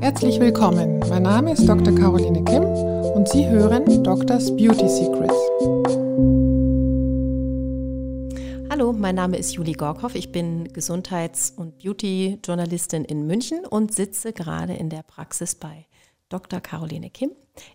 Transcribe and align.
Herzlich 0.00 0.40
willkommen. 0.40 0.98
Mein 1.08 1.22
Name 1.22 1.52
ist 1.52 1.68
Dr. 1.68 1.94
Caroline 1.94 2.42
Kim 2.42 2.64
und 2.64 3.28
Sie 3.28 3.46
hören 3.48 4.02
Doctors 4.02 4.50
Beauty 4.56 4.88
Secrets. 4.88 5.34
Hallo, 8.70 8.92
mein 8.92 9.14
Name 9.14 9.36
ist 9.36 9.54
Julie 9.54 9.74
Gorkhoff. 9.74 10.16
Ich 10.16 10.32
bin 10.32 10.72
Gesundheits- 10.72 11.52
und 11.52 11.78
Beauty-Journalistin 11.78 13.04
in 13.04 13.26
München 13.28 13.64
und 13.64 13.94
sitze 13.94 14.32
gerade 14.32 14.74
in 14.74 14.90
der 14.90 15.04
Praxis 15.04 15.54
bei 15.54 15.86
Dr. 16.28 16.60
Caroline 16.60 17.10
Kim, 17.10 17.30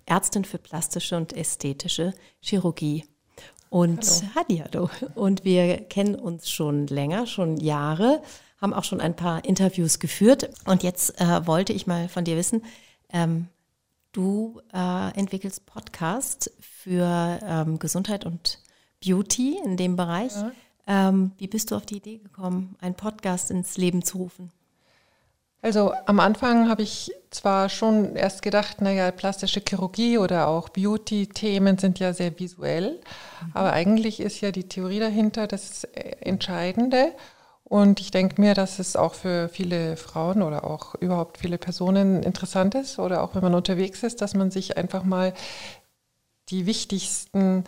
Ärztin 0.06 0.44
für 0.44 0.58
plastische 0.58 1.16
und 1.16 1.32
ästhetische 1.32 2.14
Chirurgie. 2.42 3.06
Und 3.70 4.06
hallo. 4.36 4.66
hallo. 4.74 4.90
Und 5.16 5.46
wir 5.46 5.78
kennen 5.78 6.16
uns 6.16 6.50
schon 6.50 6.88
länger, 6.88 7.26
schon 7.26 7.56
Jahre, 7.56 8.22
haben 8.62 8.74
auch 8.74 8.84
schon 8.84 9.02
ein 9.02 9.16
paar 9.16 9.44
Interviews 9.44 10.00
geführt. 10.00 10.50
Und 10.66 10.84
jetzt 10.84 11.20
äh, 11.20 11.48
wollte 11.48 11.74
ich 11.74 11.88
mal 11.88 12.08
von 12.08 12.24
dir 12.24 12.38
wissen, 12.38 12.64
ähm, 13.12 13.48
du 14.12 14.62
äh, 14.74 15.18
entwickelst 15.18 15.66
Podcasts 15.66 16.52
für 16.60 17.40
ähm, 17.44 17.80
Gesundheit 17.80 18.26
und 18.26 18.60
Beauty 19.04 19.58
in 19.64 19.78
dem 19.78 19.96
Bereich. 19.96 20.34
Ja. 20.36 20.52
Ähm, 20.88 21.32
wie 21.38 21.48
bist 21.48 21.72
du 21.72 21.76
auf 21.76 21.86
die 21.86 21.98
Idee 21.98 22.18
gekommen, 22.18 22.76
einen 22.82 22.96
Podcast 22.96 23.52
ins 23.52 23.78
Leben 23.78 24.04
zu 24.04 24.20
rufen? 24.20 24.52
Also 25.64 25.94
am 26.08 26.20
Anfang 26.20 26.70
habe 26.70 26.82
ich 26.82 27.12
zwar 27.30 27.70
schon 27.70 28.16
erst 28.16 28.42
gedacht, 28.42 28.82
naja, 28.82 29.12
plastische 29.12 29.62
Chirurgie 29.68 30.18
oder 30.18 30.48
auch 30.48 30.70
Beauty-Themen 30.70 31.78
sind 31.78 32.00
ja 32.00 32.14
sehr 32.14 32.38
visuell, 32.40 32.94
mhm. 32.94 33.52
aber 33.54 33.72
eigentlich 33.72 34.20
ist 34.20 34.42
ja 34.42 34.52
die 34.52 34.68
Theorie 34.68 35.00
dahinter 35.00 35.46
das 35.46 35.84
Entscheidende. 35.84 37.14
Und 37.72 38.02
ich 38.02 38.12
denke 38.12 38.42
mir, 38.42 38.54
dass 38.54 38.80
es 38.80 38.98
auch 38.98 39.14
für 39.14 39.48
viele 39.48 39.96
Frauen 39.96 40.42
oder 40.42 40.66
auch 40.66 40.94
überhaupt 40.96 41.38
viele 41.38 41.58
Personen 41.58 42.22
interessant 42.22 42.76
ist 42.76 43.00
oder 43.00 43.24
auch 43.24 43.34
wenn 43.34 43.42
man 43.42 43.54
unterwegs 43.54 44.04
ist, 44.04 44.22
dass 44.22 44.34
man 44.34 44.52
sich 44.52 44.76
einfach 44.76 45.06
mal 45.06 45.34
die 46.50 46.66
wichtigsten 46.66 47.64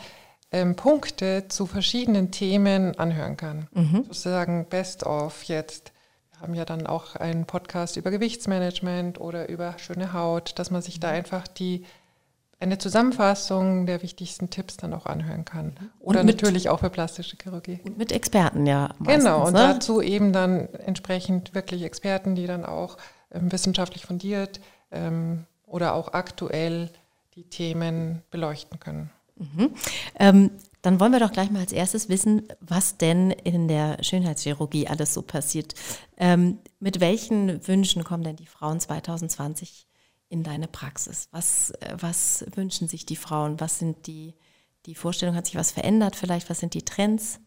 ähm, 0.52 0.76
Punkte 0.76 1.48
zu 1.48 1.66
verschiedenen 1.68 2.32
Themen 2.32 3.00
anhören 3.00 3.38
kann. 3.38 3.70
Mhm. 3.72 4.04
Sozusagen 4.08 4.66
Best 4.66 5.06
of 5.06 5.46
jetzt 5.46 5.94
haben 6.38 6.54
ja 6.54 6.66
dann 6.66 6.86
auch 6.86 7.16
einen 7.16 7.46
Podcast 7.46 7.96
über 7.96 8.12
Gewichtsmanagement 8.12 9.22
oder 9.22 9.48
über 9.48 9.80
schöne 9.80 10.12
Haut, 10.12 10.60
dass 10.60 10.70
man 10.70 10.82
sich 10.82 11.00
da 11.00 11.12
mhm. 11.12 11.14
einfach 11.14 11.48
die 11.48 11.86
eine 12.60 12.78
Zusammenfassung 12.78 13.86
der 13.86 14.02
wichtigsten 14.02 14.50
Tipps 14.50 14.78
dann 14.78 14.94
auch 14.94 15.06
anhören 15.06 15.44
kann. 15.46 15.76
Oder 16.00 16.24
mit, 16.24 16.42
natürlich 16.42 16.70
auch 16.70 16.80
für 16.80 16.90
plastische 16.90 17.36
Chirurgie. 17.42 17.82
Und 17.84 17.98
mit 17.98 18.12
Experten, 18.12 18.66
ja. 18.66 18.90
Meistens, 19.00 19.26
genau, 19.26 19.48
und 19.48 19.54
ne? 19.54 19.60
dazu 19.60 20.02
eben 20.02 20.32
dann 20.32 20.68
entsprechend 20.74 21.54
wirklich 21.54 21.84
Experten, 21.84 22.36
die 22.36 22.48
dann 22.48 22.66
auch 22.66 22.98
ähm, 23.32 23.52
wissenschaftlich 23.52 24.06
fundiert 24.06 24.62
ähm, 24.92 25.46
oder 25.66 25.94
auch 25.94 26.14
aktuell 26.14 26.90
die 27.36 27.44
Themen 27.44 28.22
beleuchten 28.32 28.80
können. 28.80 29.10
Mhm. 29.36 29.74
Ähm, 30.20 30.52
dann 30.84 31.00
wollen 31.00 31.14
wir 31.14 31.20
doch 31.20 31.32
gleich 31.32 31.50
mal 31.50 31.60
als 31.62 31.72
erstes 31.72 32.10
wissen, 32.10 32.44
was 32.60 32.98
denn 32.98 33.32
in 33.32 33.68
der 33.68 34.04
Schönheitschirurgie 34.04 34.88
alles 34.88 35.14
so 35.14 35.22
passiert. 35.22 35.74
Ähm, 36.18 36.60
mit 36.80 37.00
welchen 37.00 37.66
Wünschen 37.68 38.04
kommen 38.04 38.24
denn 38.24 38.36
die 38.36 38.46
Frauen 38.46 38.80
2020 38.80 39.88
in 40.34 40.44
deine 40.44 40.68
Praxis? 40.68 41.28
Was, 41.32 41.72
äh, 41.80 41.96
was 42.00 42.44
wünschen 42.56 42.88
sich 42.88 43.06
die 43.06 43.16
Frauen? 43.16 43.60
Was 43.60 43.80
sind 43.80 44.08
die, 44.08 44.34
die 44.88 44.96
Vorstellungen? 44.96 45.38
Hat 45.38 45.46
sich 45.46 45.56
was 45.56 45.72
verändert 45.72 46.16
vielleicht? 46.16 46.50
Was 46.50 46.60
sind 46.60 46.74
die 46.74 46.84
Trends? 46.84 47.40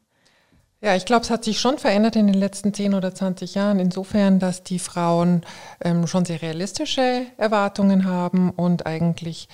Ja, 0.81 0.95
ich 0.95 1.05
glaube, 1.05 1.25
es 1.25 1.31
hat 1.31 1.43
sich 1.43 1.59
schon 1.59 1.79
verändert 1.79 2.17
in 2.17 2.27
den 2.27 2.37
letzten 2.37 2.73
10 2.73 2.95
oder 2.95 3.15
20 3.15 3.55
Jahren, 3.55 3.81
insofern, 3.81 4.39
dass 4.39 4.63
die 4.63 4.79
Frauen 4.79 5.43
ähm, 5.81 6.07
schon 6.07 6.25
sehr 6.25 6.43
realistische 6.43 7.27
Erwartungen 7.39 8.05
haben 8.05 8.51
und 8.51 8.87
eigentlich 8.87 9.49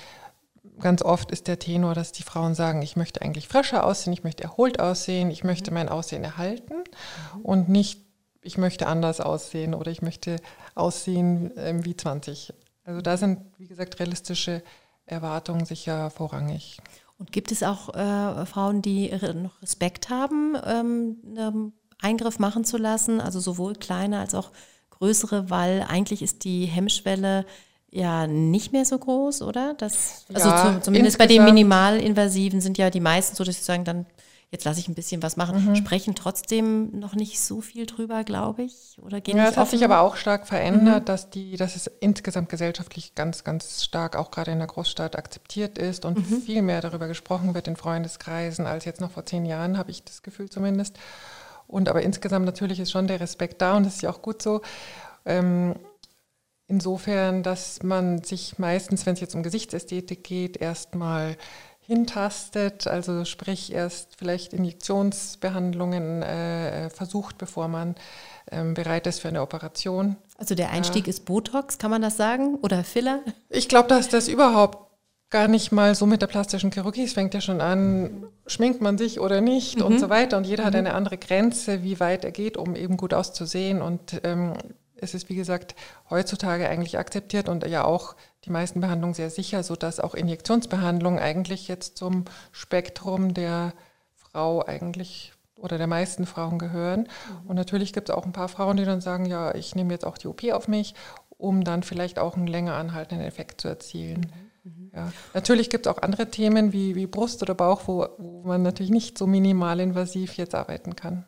ganz 0.80 1.00
oft 1.00 1.30
ist 1.30 1.46
der 1.46 1.60
Tenor, 1.60 1.94
dass 1.94 2.12
die 2.12 2.24
Frauen 2.24 2.54
sagen, 2.54 2.82
ich 2.82 2.96
möchte 2.96 3.22
eigentlich 3.22 3.48
frischer 3.48 3.84
aussehen, 3.84 4.12
ich 4.12 4.24
möchte 4.24 4.42
erholt 4.42 4.80
aussehen, 4.80 5.30
ich 5.30 5.44
möchte 5.44 5.70
mein 5.70 5.88
Aussehen 5.88 6.24
erhalten 6.24 6.82
und 7.42 7.68
nicht, 7.68 8.00
ich 8.42 8.58
möchte 8.58 8.88
anders 8.88 9.20
aussehen 9.20 9.74
oder 9.74 9.92
ich 9.92 10.02
möchte 10.02 10.36
aussehen 10.74 11.56
äh, 11.56 11.72
wie 11.84 11.96
20. 11.96 12.52
Also 12.84 13.00
da 13.00 13.16
sind, 13.16 13.40
wie 13.58 13.66
gesagt, 13.66 13.98
realistische 14.00 14.62
Erwartungen 15.06 15.64
sicher 15.64 16.10
vorrangig. 16.10 16.78
Und 17.18 17.30
gibt 17.32 17.52
es 17.52 17.62
auch 17.62 17.94
äh, 17.94 18.46
Frauen, 18.46 18.82
die 18.82 19.10
noch 19.34 19.62
Respekt 19.62 20.10
haben, 20.10 20.56
ähm, 20.66 21.16
einen 21.36 21.72
Eingriff 22.00 22.38
machen 22.38 22.64
zu 22.64 22.78
lassen, 22.78 23.20
also 23.20 23.38
sowohl 23.38 23.74
kleine 23.74 24.18
als 24.18 24.34
auch 24.34 24.50
größere, 24.90 25.50
weil 25.50 25.86
eigentlich 25.88 26.22
ist 26.22 26.44
die 26.44 26.66
Hemmschwelle 26.66 27.46
ja 27.90 28.26
nicht 28.26 28.72
mehr 28.72 28.84
so 28.84 28.98
groß, 28.98 29.42
oder? 29.42 29.74
Das, 29.74 30.24
also 30.32 30.48
ja, 30.48 30.74
zu, 30.74 30.80
zumindest 30.82 31.18
bei 31.18 31.26
den 31.26 31.44
Minimalinvasiven 31.44 32.60
sind 32.60 32.78
ja 32.78 32.90
die 32.90 33.00
meisten 33.00 33.36
so, 33.36 33.44
dass 33.44 33.56
sie 33.56 33.64
sagen, 33.64 33.84
dann 33.84 34.06
jetzt 34.52 34.64
lasse 34.64 34.78
ich 34.78 34.86
ein 34.86 34.94
bisschen 34.94 35.22
was 35.22 35.38
machen, 35.38 35.70
mhm. 35.70 35.76
sprechen 35.76 36.14
trotzdem 36.14 37.00
noch 37.00 37.14
nicht 37.14 37.40
so 37.40 37.62
viel 37.62 37.86
drüber, 37.86 38.22
glaube 38.22 38.62
ich. 38.64 38.98
Oder 39.02 39.22
gehen 39.22 39.38
ja, 39.38 39.48
es 39.48 39.56
hat 39.56 39.70
sich 39.70 39.82
aber 39.82 40.00
auch 40.00 40.16
stark 40.16 40.46
verändert, 40.46 41.00
mhm. 41.00 41.04
dass 41.06 41.30
die, 41.30 41.56
dass 41.56 41.74
es 41.74 41.90
insgesamt 42.00 42.50
gesellschaftlich 42.50 43.14
ganz, 43.14 43.44
ganz 43.44 43.82
stark 43.82 44.14
auch 44.14 44.30
gerade 44.30 44.50
in 44.50 44.58
der 44.58 44.68
Großstadt 44.68 45.16
akzeptiert 45.16 45.78
ist 45.78 46.04
und 46.04 46.18
mhm. 46.18 46.42
viel 46.42 46.60
mehr 46.60 46.82
darüber 46.82 47.08
gesprochen 47.08 47.54
wird 47.54 47.66
in 47.66 47.76
Freundeskreisen 47.76 48.66
als 48.66 48.84
jetzt 48.84 49.00
noch 49.00 49.10
vor 49.10 49.24
zehn 49.24 49.46
Jahren, 49.46 49.78
habe 49.78 49.90
ich 49.90 50.04
das 50.04 50.22
Gefühl 50.22 50.50
zumindest. 50.50 50.98
Und 51.66 51.88
aber 51.88 52.02
insgesamt 52.02 52.44
natürlich 52.44 52.78
ist 52.78 52.90
schon 52.90 53.06
der 53.06 53.20
Respekt 53.20 53.62
da 53.62 53.78
und 53.78 53.86
das 53.86 53.94
ist 53.94 54.02
ja 54.02 54.10
auch 54.10 54.20
gut 54.20 54.42
so. 54.42 54.60
Ähm, 55.24 55.76
Insofern, 56.68 57.42
dass 57.42 57.82
man 57.82 58.22
sich 58.22 58.58
meistens, 58.58 59.04
wenn 59.04 59.12
es 59.12 59.20
jetzt 59.20 59.34
um 59.34 59.42
Gesichtsästhetik 59.42 60.24
geht, 60.24 60.56
erstmal 60.56 61.36
hintastet, 61.92 62.86
also 62.86 63.24
sprich 63.24 63.72
erst 63.72 64.16
vielleicht 64.16 64.52
Injektionsbehandlungen 64.52 66.22
äh, 66.22 66.90
versucht, 66.90 67.38
bevor 67.38 67.68
man 67.68 67.94
ähm, 68.50 68.74
bereit 68.74 69.06
ist 69.06 69.20
für 69.20 69.28
eine 69.28 69.42
Operation. 69.42 70.16
Also 70.38 70.54
der 70.54 70.70
Einstieg 70.70 71.06
ja. 71.06 71.10
ist 71.10 71.24
Botox, 71.24 71.78
kann 71.78 71.90
man 71.90 72.02
das 72.02 72.16
sagen? 72.16 72.56
Oder 72.62 72.84
Filler? 72.84 73.20
Ich 73.48 73.68
glaube, 73.68 73.88
dass 73.88 74.08
das 74.08 74.28
überhaupt 74.28 74.90
gar 75.30 75.48
nicht 75.48 75.72
mal 75.72 75.94
so 75.94 76.06
mit 76.06 76.22
der 76.22 76.26
plastischen 76.26 76.70
Chirurgie. 76.72 77.04
Es 77.04 77.14
fängt 77.14 77.34
ja 77.34 77.40
schon 77.40 77.60
an, 77.60 78.26
schminkt 78.46 78.80
man 78.80 78.98
sich 78.98 79.18
oder 79.18 79.40
nicht 79.40 79.78
mhm. 79.78 79.86
und 79.86 79.98
so 79.98 80.10
weiter. 80.10 80.36
Und 80.36 80.46
jeder 80.46 80.64
mhm. 80.64 80.66
hat 80.66 80.76
eine 80.76 80.94
andere 80.94 81.18
Grenze, 81.18 81.82
wie 81.82 82.00
weit 82.00 82.24
er 82.24 82.32
geht, 82.32 82.56
um 82.56 82.76
eben 82.76 82.96
gut 82.96 83.14
auszusehen. 83.14 83.82
Und 83.82 84.20
ähm, 84.24 84.54
es 84.96 85.14
ist, 85.14 85.28
wie 85.28 85.34
gesagt, 85.34 85.74
heutzutage 86.10 86.68
eigentlich 86.68 86.98
akzeptiert 86.98 87.48
und 87.48 87.66
ja 87.66 87.84
auch 87.84 88.14
die 88.44 88.50
meisten 88.50 88.80
Behandlungen 88.80 89.14
sehr 89.14 89.30
sicher, 89.30 89.62
sodass 89.62 90.00
auch 90.00 90.14
Injektionsbehandlungen 90.14 91.20
eigentlich 91.20 91.68
jetzt 91.68 91.96
zum 91.96 92.24
Spektrum 92.50 93.34
der 93.34 93.72
Frau 94.14 94.64
eigentlich 94.64 95.32
oder 95.56 95.78
der 95.78 95.86
meisten 95.86 96.26
Frauen 96.26 96.58
gehören. 96.58 97.00
Mhm. 97.00 97.50
Und 97.50 97.56
natürlich 97.56 97.92
gibt 97.92 98.08
es 98.08 98.14
auch 98.14 98.26
ein 98.26 98.32
paar 98.32 98.48
Frauen, 98.48 98.76
die 98.76 98.84
dann 98.84 99.00
sagen, 99.00 99.26
ja, 99.26 99.54
ich 99.54 99.74
nehme 99.74 99.92
jetzt 99.92 100.04
auch 100.04 100.18
die 100.18 100.26
OP 100.26 100.44
auf 100.52 100.66
mich, 100.66 100.94
um 101.38 101.62
dann 101.64 101.82
vielleicht 101.82 102.18
auch 102.18 102.36
einen 102.36 102.48
länger 102.48 102.74
anhaltenden 102.74 103.26
Effekt 103.26 103.60
zu 103.60 103.68
erzielen. 103.68 104.32
Mhm. 104.64 104.72
mhm. 104.72 104.90
Ja. 104.94 105.12
Natürlich 105.34 105.70
gibt 105.70 105.86
es 105.86 105.92
auch 105.92 106.02
andere 106.02 106.30
Themen 106.30 106.72
wie, 106.72 106.96
wie 106.96 107.06
Brust 107.06 107.42
oder 107.42 107.54
Bauch, 107.54 107.82
wo, 107.86 108.08
wo 108.18 108.42
man 108.42 108.62
natürlich 108.62 108.90
nicht 108.90 109.16
so 109.16 109.26
minimalinvasiv 109.26 110.36
jetzt 110.36 110.54
arbeiten 110.54 110.96
kann. 110.96 111.24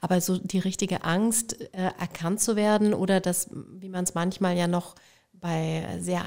Aber 0.00 0.20
so 0.20 0.38
die 0.38 0.58
richtige 0.58 1.04
Angst, 1.04 1.60
äh, 1.74 1.90
erkannt 1.98 2.40
zu 2.40 2.56
werden 2.56 2.94
oder 2.94 3.20
das, 3.20 3.48
wie 3.52 3.88
man 3.88 4.04
es 4.04 4.14
manchmal 4.14 4.56
ja 4.56 4.66
noch 4.66 4.94
bei 5.32 5.98
sehr 6.00 6.24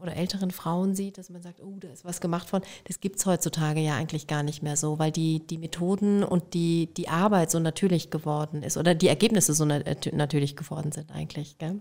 oder 0.00 0.16
älteren 0.16 0.50
Frauen 0.50 0.94
sieht, 0.94 1.18
dass 1.18 1.30
man 1.30 1.42
sagt, 1.42 1.60
oh, 1.62 1.76
da 1.78 1.88
ist 1.88 2.04
was 2.04 2.20
gemacht 2.20 2.52
worden, 2.52 2.64
das 2.84 3.00
gibt 3.00 3.16
es 3.16 3.26
heutzutage 3.26 3.80
ja 3.80 3.96
eigentlich 3.96 4.26
gar 4.26 4.42
nicht 4.42 4.62
mehr 4.62 4.76
so, 4.76 4.98
weil 4.98 5.12
die, 5.12 5.46
die 5.46 5.58
Methoden 5.58 6.22
und 6.22 6.54
die, 6.54 6.88
die 6.96 7.08
Arbeit 7.08 7.50
so 7.50 7.58
natürlich 7.58 8.10
geworden 8.10 8.62
ist 8.62 8.76
oder 8.76 8.94
die 8.94 9.08
Ergebnisse 9.08 9.54
so 9.54 9.64
natürlich 9.64 10.56
geworden 10.56 10.92
sind 10.92 11.10
eigentlich. 11.12 11.58
Gell? 11.58 11.80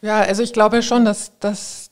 Ja, 0.00 0.20
also 0.20 0.42
ich 0.42 0.52
glaube 0.52 0.82
schon, 0.82 1.04
dass, 1.04 1.38
dass 1.38 1.90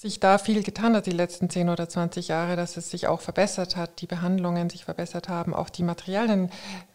sich 0.00 0.18
da 0.18 0.38
viel 0.38 0.62
getan 0.62 0.96
hat 0.96 1.06
die 1.06 1.10
letzten 1.10 1.50
10 1.50 1.68
oder 1.68 1.88
20 1.88 2.28
Jahre, 2.28 2.56
dass 2.56 2.76
es 2.76 2.90
sich 2.90 3.06
auch 3.06 3.20
verbessert 3.20 3.76
hat, 3.76 4.00
die 4.00 4.06
Behandlungen 4.06 4.70
sich 4.70 4.84
verbessert 4.84 5.28
haben, 5.28 5.54
auch 5.54 5.68
die 5.68 5.82
Materialien. 5.82 6.50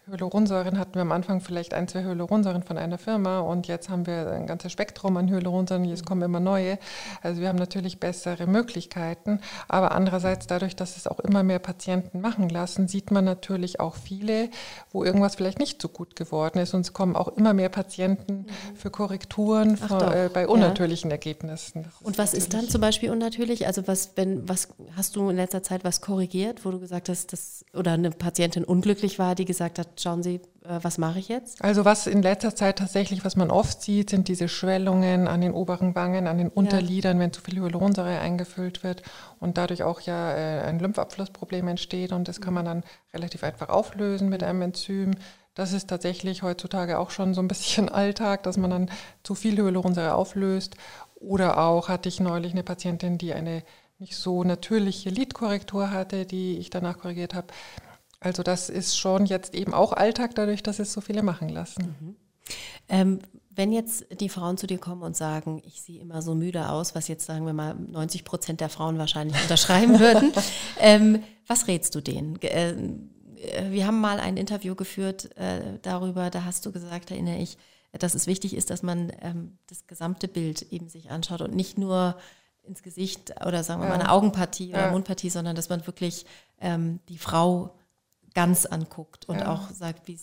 Hyaluronsäuren 0.08 0.78
hatten 0.78 0.94
wir 0.94 1.02
am 1.02 1.12
Anfang 1.12 1.40
vielleicht 1.40 1.74
ein, 1.74 1.88
zwei 1.88 2.02
Hyaluronsäuren 2.02 2.62
von 2.62 2.78
einer 2.78 2.98
Firma 2.98 3.40
und 3.40 3.68
jetzt 3.68 3.88
haben 3.88 4.06
wir 4.06 4.30
ein 4.30 4.46
ganzes 4.46 4.72
Spektrum 4.72 5.16
an 5.16 5.28
Hyaluronsäuren, 5.28 5.84
jetzt 5.84 6.06
kommen 6.06 6.22
immer 6.22 6.40
neue. 6.40 6.78
Also 7.22 7.40
wir 7.40 7.48
haben 7.48 7.58
natürlich 7.58 8.00
bessere 8.00 8.46
Möglichkeiten, 8.46 9.40
aber 9.68 9.92
andererseits 9.92 10.46
dadurch, 10.46 10.76
dass 10.76 10.96
es 10.96 11.06
auch 11.06 11.20
immer 11.20 11.42
mehr 11.42 11.58
Patienten 11.58 12.20
machen 12.20 12.48
lassen, 12.48 12.88
sieht 12.88 13.10
man 13.10 13.24
natürlich 13.24 13.80
auch 13.80 13.94
viele, 13.94 14.50
wo 14.90 15.04
irgendwas 15.04 15.36
vielleicht 15.36 15.58
nicht 15.58 15.80
so 15.80 15.88
gut 15.88 16.16
geworden 16.16 16.58
ist 16.58 16.74
und 16.74 16.80
es 16.80 16.92
kommen 16.92 17.16
auch 17.16 17.28
immer 17.28 17.52
mehr 17.52 17.68
Patienten 17.68 18.46
für 18.74 18.90
Korrekturen 18.90 19.76
von, 19.76 20.00
äh, 20.00 20.30
bei 20.32 20.48
unnatürlichen 20.48 21.10
ja. 21.10 21.16
Ergebnissen. 21.16 21.86
Und 22.02 22.18
was 22.18 22.34
ist 22.34 22.54
dann 22.54 22.68
zum 22.68 22.80
Beispiel 22.80 22.96
Beispiel 22.96 23.10
unnatürlich? 23.10 23.66
Also 23.66 23.86
was, 23.86 24.12
wenn, 24.16 24.48
was 24.48 24.68
hast 24.96 25.16
du 25.16 25.28
in 25.28 25.36
letzter 25.36 25.62
Zeit 25.62 25.84
was 25.84 26.00
korrigiert, 26.00 26.64
wo 26.64 26.70
du 26.70 26.80
gesagt 26.80 27.08
hast, 27.08 27.32
dass 27.32 27.64
oder 27.74 27.92
eine 27.92 28.10
Patientin 28.10 28.64
unglücklich 28.64 29.18
war, 29.18 29.34
die 29.34 29.44
gesagt 29.44 29.78
hat, 29.78 29.95
schauen 30.00 30.22
Sie, 30.22 30.40
äh, 30.64 30.78
was 30.82 30.98
mache 30.98 31.18
ich 31.18 31.28
jetzt? 31.28 31.62
Also 31.62 31.84
was 31.84 32.06
in 32.06 32.22
letzter 32.22 32.54
Zeit 32.54 32.78
tatsächlich, 32.78 33.24
was 33.24 33.36
man 33.36 33.50
oft 33.50 33.82
sieht, 33.82 34.10
sind 34.10 34.28
diese 34.28 34.48
Schwellungen 34.48 35.28
an 35.28 35.40
den 35.40 35.52
oberen 35.52 35.94
Wangen, 35.94 36.26
an 36.26 36.38
den 36.38 36.48
Unterlidern, 36.48 37.16
ja. 37.16 37.24
wenn 37.24 37.32
zu 37.32 37.40
viel 37.40 37.58
Hyaluronsäure 37.58 38.18
eingefüllt 38.18 38.82
wird 38.82 39.02
und 39.40 39.58
dadurch 39.58 39.82
auch 39.82 40.00
ja 40.00 40.32
äh, 40.32 40.62
ein 40.62 40.78
Lymphabflussproblem 40.78 41.68
entsteht 41.68 42.12
und 42.12 42.28
das 42.28 42.40
kann 42.40 42.54
man 42.54 42.64
dann 42.64 42.84
relativ 43.14 43.44
einfach 43.44 43.68
auflösen 43.68 44.28
mit 44.28 44.42
einem 44.42 44.62
Enzym. 44.62 45.12
Das 45.54 45.72
ist 45.72 45.88
tatsächlich 45.88 46.42
heutzutage 46.42 46.98
auch 46.98 47.10
schon 47.10 47.32
so 47.32 47.40
ein 47.40 47.48
bisschen 47.48 47.88
Alltag, 47.90 48.42
dass 48.42 48.56
man 48.56 48.70
dann 48.70 48.90
zu 49.22 49.34
viel 49.34 49.56
Hyaluronsäure 49.56 50.14
auflöst. 50.14 50.76
Oder 51.18 51.58
auch 51.58 51.88
hatte 51.88 52.10
ich 52.10 52.20
neulich 52.20 52.52
eine 52.52 52.62
Patientin, 52.62 53.16
die 53.16 53.32
eine 53.32 53.62
nicht 53.98 54.16
so 54.16 54.44
natürliche 54.44 55.08
Lidkorrektur 55.08 55.90
hatte, 55.90 56.26
die 56.26 56.58
ich 56.58 56.68
danach 56.68 56.98
korrigiert 56.98 57.34
habe. 57.34 57.46
Also 58.20 58.42
das 58.42 58.68
ist 58.68 58.98
schon 58.98 59.26
jetzt 59.26 59.54
eben 59.54 59.74
auch 59.74 59.92
Alltag, 59.92 60.34
dadurch, 60.34 60.62
dass 60.62 60.78
es 60.78 60.92
so 60.92 61.00
viele 61.00 61.22
machen 61.22 61.48
lassen. 61.48 61.94
Mhm. 62.00 62.16
Ähm, 62.88 63.18
wenn 63.50 63.72
jetzt 63.72 64.06
die 64.20 64.28
Frauen 64.28 64.58
zu 64.58 64.66
dir 64.66 64.78
kommen 64.78 65.02
und 65.02 65.16
sagen, 65.16 65.62
ich 65.64 65.80
sehe 65.80 66.00
immer 66.00 66.20
so 66.20 66.34
müde 66.34 66.68
aus, 66.68 66.94
was 66.94 67.08
jetzt 67.08 67.24
sagen 67.24 67.46
wir 67.46 67.54
mal 67.54 67.74
90 67.74 68.24
Prozent 68.24 68.60
der 68.60 68.68
Frauen 68.68 68.98
wahrscheinlich 68.98 69.40
unterschreiben 69.42 69.98
würden, 69.98 70.32
ähm, 70.78 71.22
was 71.46 71.66
rätst 71.66 71.94
du 71.94 72.00
denen? 72.00 72.40
Äh, 72.42 72.74
wir 73.70 73.86
haben 73.86 74.00
mal 74.00 74.20
ein 74.20 74.36
Interview 74.36 74.74
geführt 74.74 75.36
äh, 75.36 75.78
darüber, 75.82 76.30
da 76.30 76.44
hast 76.44 76.66
du 76.66 76.72
gesagt, 76.72 77.10
erinnere 77.10 77.38
ich, 77.38 77.56
dass 77.92 78.14
es 78.14 78.26
wichtig 78.26 78.54
ist, 78.54 78.70
dass 78.70 78.82
man 78.82 79.12
ähm, 79.22 79.58
das 79.68 79.86
gesamte 79.86 80.28
Bild 80.28 80.62
eben 80.70 80.88
sich 80.88 81.10
anschaut 81.10 81.40
und 81.40 81.54
nicht 81.54 81.78
nur 81.78 82.16
ins 82.62 82.82
Gesicht 82.82 83.34
oder 83.46 83.62
sagen 83.62 83.80
wir 83.80 83.88
ja. 83.88 83.94
mal 83.94 84.00
eine 84.00 84.10
Augenpartie 84.10 84.70
oder 84.70 84.86
ja. 84.86 84.90
Mundpartie, 84.90 85.30
sondern 85.30 85.56
dass 85.56 85.68
man 85.68 85.86
wirklich 85.86 86.26
ähm, 86.60 87.00
die 87.08 87.18
Frau 87.18 87.74
ganz 88.36 88.66
anguckt 88.66 89.24
und 89.30 89.38
ja. 89.38 89.50
auch 89.50 89.70
sagt, 89.70 90.06
wie 90.08 90.18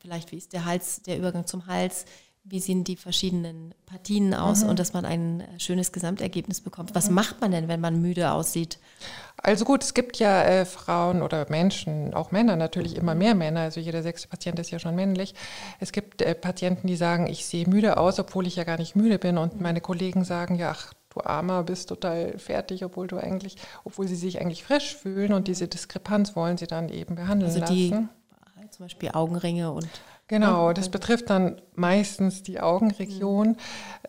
vielleicht 0.00 0.32
wie 0.32 0.36
ist 0.36 0.52
der 0.52 0.64
Hals, 0.64 1.02
der 1.02 1.18
Übergang 1.18 1.46
zum 1.46 1.66
Hals, 1.68 2.04
wie 2.42 2.58
sehen 2.58 2.82
die 2.82 2.96
verschiedenen 2.96 3.74
Partien 3.86 4.34
aus 4.34 4.64
mhm. 4.64 4.70
und 4.70 4.78
dass 4.80 4.92
man 4.92 5.04
ein 5.04 5.44
schönes 5.58 5.92
Gesamtergebnis 5.92 6.60
bekommt. 6.60 6.96
Was 6.96 7.08
mhm. 7.08 7.14
macht 7.14 7.40
man 7.40 7.52
denn, 7.52 7.68
wenn 7.68 7.80
man 7.80 8.02
müde 8.02 8.32
aussieht? 8.32 8.80
Also 9.36 9.64
gut, 9.64 9.84
es 9.84 9.94
gibt 9.94 10.16
ja 10.16 10.42
äh, 10.42 10.64
Frauen 10.64 11.22
oder 11.22 11.46
Menschen, 11.48 12.12
auch 12.12 12.32
Männer 12.32 12.56
natürlich, 12.56 12.96
immer 12.96 13.14
mehr 13.14 13.36
Männer, 13.36 13.60
also 13.60 13.78
jeder 13.78 14.02
sechste 14.02 14.26
Patient 14.26 14.58
ist 14.58 14.72
ja 14.72 14.80
schon 14.80 14.96
männlich. 14.96 15.34
Es 15.78 15.92
gibt 15.92 16.22
äh, 16.22 16.34
Patienten, 16.34 16.88
die 16.88 16.96
sagen, 16.96 17.28
ich 17.28 17.46
sehe 17.46 17.68
müde 17.68 17.98
aus, 17.98 18.18
obwohl 18.18 18.48
ich 18.48 18.56
ja 18.56 18.64
gar 18.64 18.78
nicht 18.78 18.96
müde 18.96 19.20
bin 19.20 19.38
und 19.38 19.60
meine 19.60 19.80
Kollegen 19.80 20.24
sagen, 20.24 20.56
ja, 20.56 20.72
ach, 20.72 20.92
du 21.10 21.20
Armer 21.20 21.62
bist 21.62 21.88
total 21.88 22.38
fertig, 22.38 22.84
obwohl 22.84 23.06
du 23.06 23.16
eigentlich, 23.16 23.56
obwohl 23.84 24.08
sie 24.08 24.16
sich 24.16 24.40
eigentlich 24.40 24.64
frisch 24.64 24.96
fühlen 24.96 25.32
und 25.32 25.48
diese 25.48 25.68
Diskrepanz 25.68 26.36
wollen 26.36 26.58
sie 26.58 26.66
dann 26.66 26.88
eben 26.88 27.14
behandeln 27.14 27.50
also 27.50 27.64
die, 27.72 27.90
lassen. 27.90 28.08
Zum 28.70 28.84
Beispiel 28.84 29.10
Augenringe 29.12 29.72
und 29.72 29.88
Genau, 30.28 30.74
das 30.74 30.90
betrifft 30.90 31.30
dann 31.30 31.60
meistens 31.74 32.42
die 32.42 32.60
Augenregion. 32.60 33.56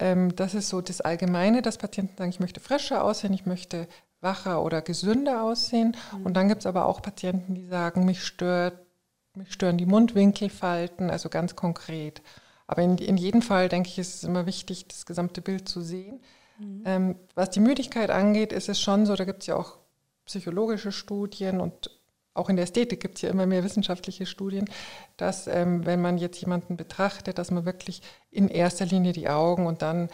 Mhm. 0.02 0.36
Das 0.36 0.54
ist 0.54 0.68
so 0.68 0.82
das 0.82 1.00
Allgemeine, 1.00 1.62
dass 1.62 1.78
Patienten 1.78 2.18
sagen, 2.18 2.30
ich 2.30 2.42
möchte 2.42 2.60
frischer 2.60 3.06
aussehen, 3.06 3.34
ich 3.34 3.46
möchte 3.46 3.88
wacher 4.20 4.62
oder 4.62 4.82
gesünder 4.82 5.44
aussehen. 5.44 5.96
Mhm. 6.12 6.26
Und 6.26 6.34
dann 6.36 6.50
gibt 6.50 6.62
es 6.62 6.66
aber 6.66 6.86
auch 6.86 7.02
Patienten, 7.02 7.56
die 7.56 7.66
sagen, 7.66 8.04
mich 8.04 8.24
stört, 8.24 8.78
mich 9.34 9.54
stören 9.54 9.78
die 9.78 9.86
Mundwinkelfalten, 9.86 11.10
also 11.10 11.30
ganz 11.30 11.56
konkret. 11.56 12.22
Aber 12.68 12.82
in, 12.82 12.98
in 12.98 13.16
jedem 13.16 13.42
Fall, 13.42 13.70
denke 13.70 13.88
ich, 13.88 13.98
ist 13.98 14.16
es 14.16 14.24
immer 14.26 14.46
wichtig, 14.46 14.90
das 14.90 15.06
gesamte 15.06 15.42
Bild 15.42 15.70
zu 15.70 15.82
sehen. 15.82 16.20
Mhm. 16.60 16.84
Ähm, 16.86 17.16
was 17.36 17.50
die 17.50 17.60
Müdigkeit 17.60 18.10
angeht, 18.12 18.54
ist 18.54 18.70
es 18.70 18.80
schon 18.80 19.06
so, 19.06 19.16
da 19.16 19.26
gibt 19.26 19.42
es 19.42 19.48
ja 19.48 19.56
auch 19.56 19.78
psychologische 20.26 20.92
Studien 20.92 21.60
und 21.60 21.92
auch 22.34 22.50
in 22.50 22.56
der 22.56 22.64
Ästhetik 22.64 23.02
gibt 23.02 23.16
es 23.16 23.22
ja 23.24 23.30
immer 23.30 23.46
mehr 23.46 23.64
wissenschaftliche 23.64 24.26
Studien, 24.26 24.70
dass 25.18 25.48
ähm, 25.48 25.86
wenn 25.86 26.02
man 26.02 26.18
jetzt 26.18 26.40
jemanden 26.40 26.78
betrachtet, 26.78 27.38
dass 27.38 27.52
man 27.52 27.66
wirklich 27.66 28.02
in 28.32 28.48
erster 28.48 28.86
Linie 28.86 29.14
die 29.14 29.28
Augen 29.28 29.66
und 29.66 29.82
dann 29.82 30.10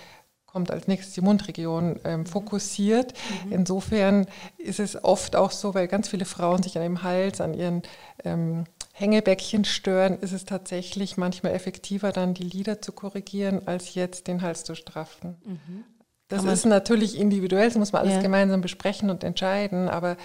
kommt 0.55 0.71
als 0.71 0.87
nächstes 0.87 1.13
die 1.13 1.21
Mundregion 1.21 1.99
ähm, 2.05 2.21
mhm. 2.21 2.25
fokussiert. 2.25 3.13
Mhm. 3.45 3.51
Insofern 3.51 4.25
ist 4.57 4.79
es 4.79 5.03
oft 5.03 5.35
auch 5.35 5.51
so, 5.51 5.73
weil 5.73 5.89
ganz 5.89 6.07
viele 6.07 6.23
Frauen 6.23 6.63
sich 6.63 6.77
an 6.77 6.83
dem 6.83 7.03
Hals, 7.03 7.41
an 7.41 7.53
ihren 7.53 7.83
ähm, 8.23 8.63
Hängebäckchen 8.93 9.65
stören, 9.65 10.17
ist 10.19 10.31
es 10.31 10.45
tatsächlich 10.45 11.17
manchmal 11.17 11.51
effektiver, 11.51 12.13
dann 12.13 12.33
die 12.33 12.45
Lider 12.45 12.81
zu 12.81 12.93
korrigieren, 12.93 13.67
als 13.67 13.95
jetzt 13.95 14.27
den 14.27 14.41
Hals 14.41 14.63
zu 14.63 14.75
straffen. 14.75 15.35
Mhm. 15.43 15.83
Das 16.27 16.43
ist 16.43 16.65
natürlich 16.65 17.19
individuell, 17.19 17.67
das 17.67 17.77
muss 17.77 17.91
man 17.91 18.01
alles 18.01 18.15
ja. 18.15 18.21
gemeinsam 18.21 18.61
besprechen 18.61 19.09
und 19.09 19.23
entscheiden, 19.23 19.89
aber 19.89 20.17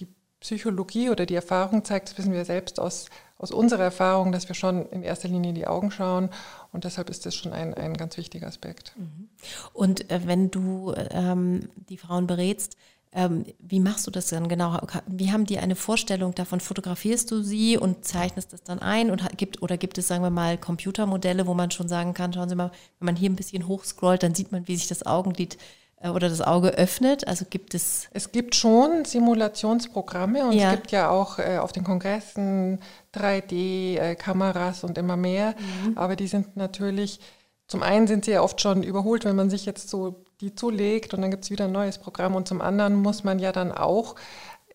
die 0.00 0.08
Psychologie 0.40 1.10
oder 1.10 1.24
die 1.24 1.36
Erfahrung 1.36 1.84
zeigt, 1.84 2.08
das 2.08 2.18
wissen 2.18 2.32
wir 2.32 2.44
selbst 2.44 2.80
aus, 2.80 3.06
aus 3.38 3.52
unserer 3.52 3.84
Erfahrung, 3.84 4.32
dass 4.32 4.48
wir 4.48 4.56
schon 4.56 4.86
in 4.86 5.04
erster 5.04 5.28
Linie 5.28 5.50
in 5.50 5.54
die 5.54 5.68
Augen 5.68 5.92
schauen 5.92 6.30
und 6.72 6.82
deshalb 6.82 7.10
ist 7.10 7.26
das 7.26 7.36
schon 7.36 7.52
ein, 7.52 7.74
ein 7.74 7.94
ganz 7.94 8.16
wichtiger 8.16 8.48
Aspekt. 8.48 8.94
Mhm. 8.96 9.28
Und 9.72 10.10
äh, 10.10 10.22
wenn 10.24 10.50
du 10.50 10.92
ähm, 11.10 11.68
die 11.88 11.98
Frauen 11.98 12.26
berätst, 12.26 12.76
ähm, 13.16 13.46
wie 13.58 13.80
machst 13.80 14.06
du 14.06 14.10
das 14.10 14.28
dann 14.28 14.46
genau? 14.46 14.78
Wie 15.06 15.32
haben 15.32 15.46
die 15.46 15.58
eine 15.58 15.74
Vorstellung 15.74 16.34
davon? 16.34 16.60
Fotografierst 16.60 17.30
du 17.30 17.40
sie 17.40 17.78
und 17.78 18.04
zeichnest 18.04 18.52
das 18.52 18.62
dann 18.62 18.78
ein? 18.78 19.10
Und 19.10 19.26
gibt, 19.38 19.62
oder 19.62 19.78
gibt 19.78 19.96
es, 19.96 20.06
sagen 20.06 20.22
wir 20.22 20.28
mal, 20.28 20.58
Computermodelle, 20.58 21.46
wo 21.46 21.54
man 21.54 21.70
schon 21.70 21.88
sagen 21.88 22.12
kann, 22.12 22.34
schauen 22.34 22.50
Sie 22.50 22.54
mal, 22.54 22.70
wenn 22.98 23.06
man 23.06 23.16
hier 23.16 23.30
ein 23.30 23.36
bisschen 23.36 23.66
hochscrollt, 23.66 24.22
dann 24.22 24.34
sieht 24.34 24.52
man, 24.52 24.68
wie 24.68 24.76
sich 24.76 24.86
das 24.86 25.06
Augenlid 25.06 25.56
äh, 26.02 26.10
oder 26.10 26.28
das 26.28 26.42
Auge 26.42 26.68
öffnet? 26.74 27.26
Also 27.26 27.46
gibt 27.48 27.74
es. 27.74 28.08
Es 28.12 28.32
gibt 28.32 28.54
schon 28.54 29.06
Simulationsprogramme 29.06 30.48
und 30.48 30.52
ja. 30.52 30.68
es 30.68 30.76
gibt 30.76 30.92
ja 30.92 31.08
auch 31.08 31.38
äh, 31.38 31.56
auf 31.56 31.72
den 31.72 31.84
Kongressen 31.84 32.80
3D-Kameras 33.14 34.82
äh, 34.82 34.86
und 34.86 34.98
immer 34.98 35.16
mehr, 35.16 35.54
mhm. 35.86 35.96
aber 35.96 36.16
die 36.16 36.26
sind 36.26 36.54
natürlich. 36.58 37.18
Zum 37.66 37.82
einen 37.82 38.06
sind 38.06 38.26
sie 38.26 38.32
ja 38.32 38.42
oft 38.42 38.60
schon 38.60 38.82
überholt, 38.82 39.24
wenn 39.24 39.34
man 39.34 39.50
sich 39.50 39.64
jetzt 39.64 39.88
so 39.88 40.25
die 40.40 40.54
zulegt 40.54 41.14
und 41.14 41.22
dann 41.22 41.30
gibt 41.30 41.44
es 41.44 41.50
wieder 41.50 41.66
ein 41.66 41.72
neues 41.72 41.98
Programm. 41.98 42.34
Und 42.34 42.48
zum 42.48 42.60
anderen 42.60 42.94
muss 42.94 43.24
man 43.24 43.38
ja 43.38 43.52
dann 43.52 43.72
auch 43.72 44.16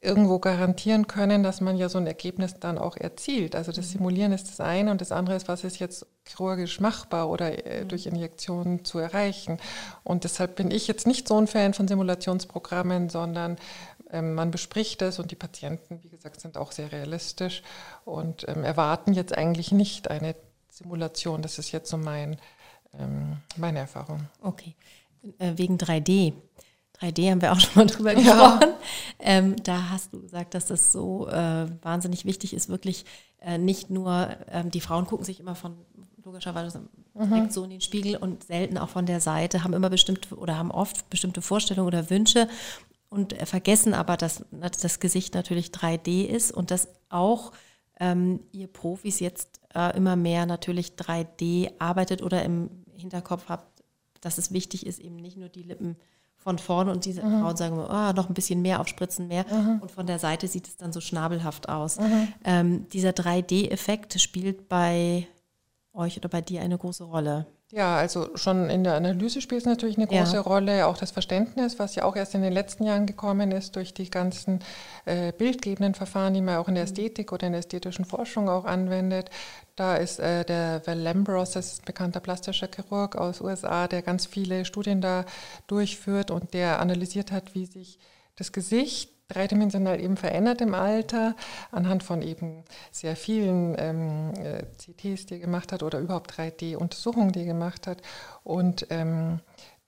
irgendwo 0.04 0.40
garantieren 0.40 1.06
können, 1.06 1.44
dass 1.44 1.62
man 1.62 1.78
ja 1.78 1.88
so 1.88 2.00
ein 2.00 2.08
Ergebnis 2.08 2.56
dann 2.60 2.80
auch 2.80 2.98
erzielt. 2.98 3.56
Also 3.56 3.72
das 3.72 3.86
mhm. 3.88 3.92
Simulieren 3.92 4.32
ist 4.32 4.50
das 4.50 4.60
eine 4.60 4.90
und 4.90 5.00
das 5.00 5.12
andere 5.12 5.36
ist, 5.36 5.48
was 5.48 5.64
ist 5.64 5.80
jetzt 5.80 6.08
chirurgisch 6.28 6.80
machbar 6.80 7.30
oder 7.30 7.66
äh, 7.68 7.84
mhm. 7.84 7.88
durch 7.90 8.08
Injektionen 8.08 8.84
zu 8.84 8.98
erreichen. 8.98 9.60
Und 10.04 10.24
deshalb 10.24 10.56
bin 10.56 10.72
ich 10.72 10.88
jetzt 10.88 11.06
nicht 11.06 11.28
so 11.28 11.38
ein 11.38 11.46
Fan 11.46 11.76
von 11.76 11.88
Simulationsprogrammen, 11.88 13.10
sondern 13.10 13.58
ähm, 14.10 14.34
man 14.34 14.50
bespricht 14.50 15.04
es 15.04 15.20
und 15.20 15.30
die 15.30 15.36
Patienten, 15.36 16.00
wie 16.02 16.10
gesagt, 16.10 16.42
sind 16.42 16.58
auch 16.58 16.72
sehr 16.72 16.92
realistisch 16.92 17.62
und 18.04 18.48
ähm, 18.48 18.64
erwarten 18.64 19.14
jetzt 19.14 19.38
eigentlich 19.38 19.72
nicht 19.72 20.10
eine 20.10 20.36
Simulation. 20.70 21.44
Das 21.44 21.60
ist 21.60 21.72
jetzt 21.72 21.92
so 21.92 21.98
mein, 21.98 22.38
ähm, 22.98 23.38
meine 23.56 23.80
Erfahrung. 23.80 24.28
Okay. 24.42 24.76
Äh, 25.38 25.54
wegen 25.56 25.78
3D. 25.78 26.34
3D 27.00 27.32
haben 27.32 27.42
wir 27.42 27.52
auch 27.52 27.60
schon 27.60 27.74
mal 27.76 27.88
drüber 27.88 28.16
gesprochen. 28.16 28.60
Ja. 28.62 28.78
Ähm, 29.20 29.56
da 29.64 29.90
hast 29.90 30.14
du 30.14 30.22
gesagt, 30.22 30.54
dass 30.54 30.68
das 30.68 30.92
so 30.92 31.28
äh, 31.28 31.68
wahnsinnig 31.82 32.26
wichtig 32.26 32.54
ist, 32.54 32.70
wirklich 32.70 33.06
äh, 33.40 33.58
nicht 33.58 33.90
nur, 33.90 34.30
ähm, 34.50 34.72
die 34.72 34.82
Frauen 34.82 35.06
gucken 35.06 35.26
sich 35.26 35.40
immer 35.40 35.56
von 35.56 35.78
logischerweise 36.24 36.88
mhm. 37.14 37.50
so 37.50 37.64
in 37.64 37.72
den 37.72 37.82
Spiegel 37.82 38.16
und 38.16 38.44
selten 38.44 38.78
auch 38.78 38.90
von 38.90 39.06
der 39.06 39.20
Seite, 39.20 39.64
haben 39.64 39.74
immer 39.74 39.90
bestimmte 39.90 40.36
oder 40.36 40.58
haben 40.58 40.72
oft 40.72 41.10
bestimmte 41.10 41.42
Vorstellungen 41.42 41.88
oder 41.88 42.10
Wünsche 42.10 42.48
und 43.10 43.34
äh, 43.34 43.46
vergessen 43.46 43.94
aber, 43.94 44.18
dass, 44.18 44.46
dass 44.52 44.78
das 44.78 45.00
Gesicht 45.00 45.34
natürlich 45.34 45.68
3D 45.68 46.26
ist 46.26 46.52
und 46.52 46.72
dass 46.72 46.88
auch 47.10 47.52
ähm, 48.00 48.42
ihr 48.52 48.68
Profis 48.68 49.20
jetzt 49.20 49.60
äh, 49.76 49.96
immer 49.96 50.16
mehr 50.16 50.46
natürlich 50.46 50.94
3D 50.94 51.72
arbeitet 51.80 52.22
oder 52.22 52.44
im 52.44 52.70
Hinterkopf 52.94 53.46
habt, 53.48 53.71
dass 54.22 54.38
es 54.38 54.52
wichtig 54.52 54.86
ist, 54.86 55.00
eben 55.00 55.18
nicht 55.18 55.38
nur 55.38 55.50
die 55.50 55.64
Lippen 55.64 55.98
von 56.38 56.58
vorne 56.58 56.92
und 56.92 57.06
diese 57.06 57.24
mhm. 57.24 57.42
Frauen 57.42 57.58
sagen, 57.58 57.78
oh, 57.78 58.14
noch 58.14 58.30
ein 58.30 58.34
bisschen 58.34 58.62
mehr 58.62 58.80
aufspritzen, 58.80 59.28
mehr. 59.28 59.46
Mhm. 59.52 59.80
Und 59.82 59.92
von 59.92 60.08
der 60.08 60.18
Seite 60.18 60.48
sieht 60.48 60.68
es 60.68 60.78
dann 60.78 60.92
so 60.92 61.00
schnabelhaft 61.00 61.70
aus. 61.70 62.00
Mhm. 62.00 62.28
Ähm, 62.44 62.90
dieser 62.90 63.12
3D-Effekt 63.12 64.20
spielt 64.20 64.68
bei 64.68 65.28
euch 65.94 66.18
oder 66.18 66.30
bei 66.30 66.42
dir 66.42 66.62
eine 66.62 66.78
große 66.78 67.04
Rolle. 67.04 67.46
Ja, 67.72 67.96
also 67.96 68.36
schon 68.36 68.70
in 68.70 68.84
der 68.84 68.96
Analyse 68.96 69.40
spielt 69.40 69.62
es 69.62 69.66
natürlich 69.66 69.98
eine 69.98 70.08
große 70.08 70.36
ja. 70.36 70.42
Rolle, 70.42 70.88
auch 70.88 70.98
das 70.98 71.12
Verständnis, 71.12 71.80
was 71.80 71.96
ja 71.96 72.04
auch 72.04 72.18
erst 72.18 72.36
in 72.36 72.42
den 72.42 72.52
letzten 72.52 72.84
Jahren 72.84 73.06
gekommen 73.06 73.52
ist 73.52 73.78
durch 73.78 73.94
die 73.94 74.10
ganzen 74.10 74.60
äh, 75.06 75.32
bildgebenden 75.32 75.94
Verfahren, 75.94 76.34
die 76.34 76.42
man 76.42 76.58
auch 76.58 76.68
in 76.68 76.76
der 76.76 76.84
mhm. 76.84 76.90
Ästhetik 76.90 77.32
oder 77.32 77.48
in 77.48 77.54
der 77.54 77.60
ästhetischen 77.60 78.04
Forschung 78.04 78.50
auch 78.50 78.66
anwendet. 78.66 79.30
Da 79.78 79.96
ist 79.96 80.20
äh, 80.20 80.44
der 80.44 80.82
Val 80.86 81.00
Lambros, 81.00 81.52
das 81.52 81.74
ist 81.74 81.84
ein 81.84 81.86
bekannter 81.86 82.20
plastischer 82.20 82.68
Chirurg 82.68 83.16
aus 83.16 83.40
USA, 83.40 83.88
der 83.88 84.02
ganz 84.02 84.26
viele 84.26 84.66
Studien 84.66 85.00
da 85.00 85.24
durchführt 85.68 86.30
und 86.30 86.54
der 86.54 86.82
analysiert 86.82 87.32
hat, 87.32 87.56
wie 87.56 87.68
sich 87.68 88.00
das 88.36 88.52
Gesicht 88.52 89.21
dreidimensional 89.34 90.00
eben 90.00 90.18
verändert 90.18 90.62
im 90.62 90.74
Alter, 90.74 91.36
anhand 91.72 92.04
von 92.04 92.22
eben 92.22 92.64
sehr 92.92 93.16
vielen 93.16 93.76
ähm, 93.78 94.34
äh, 94.36 94.64
CTs, 94.78 95.26
die 95.28 95.36
er 95.36 95.40
gemacht 95.40 95.72
hat 95.72 95.84
oder 95.84 96.00
überhaupt 96.00 96.32
3D-Untersuchungen, 96.34 97.32
die 97.32 97.40
er 97.40 97.46
gemacht 97.46 97.88
hat. 97.88 98.02
Und 98.44 98.88
ähm, 98.90 99.40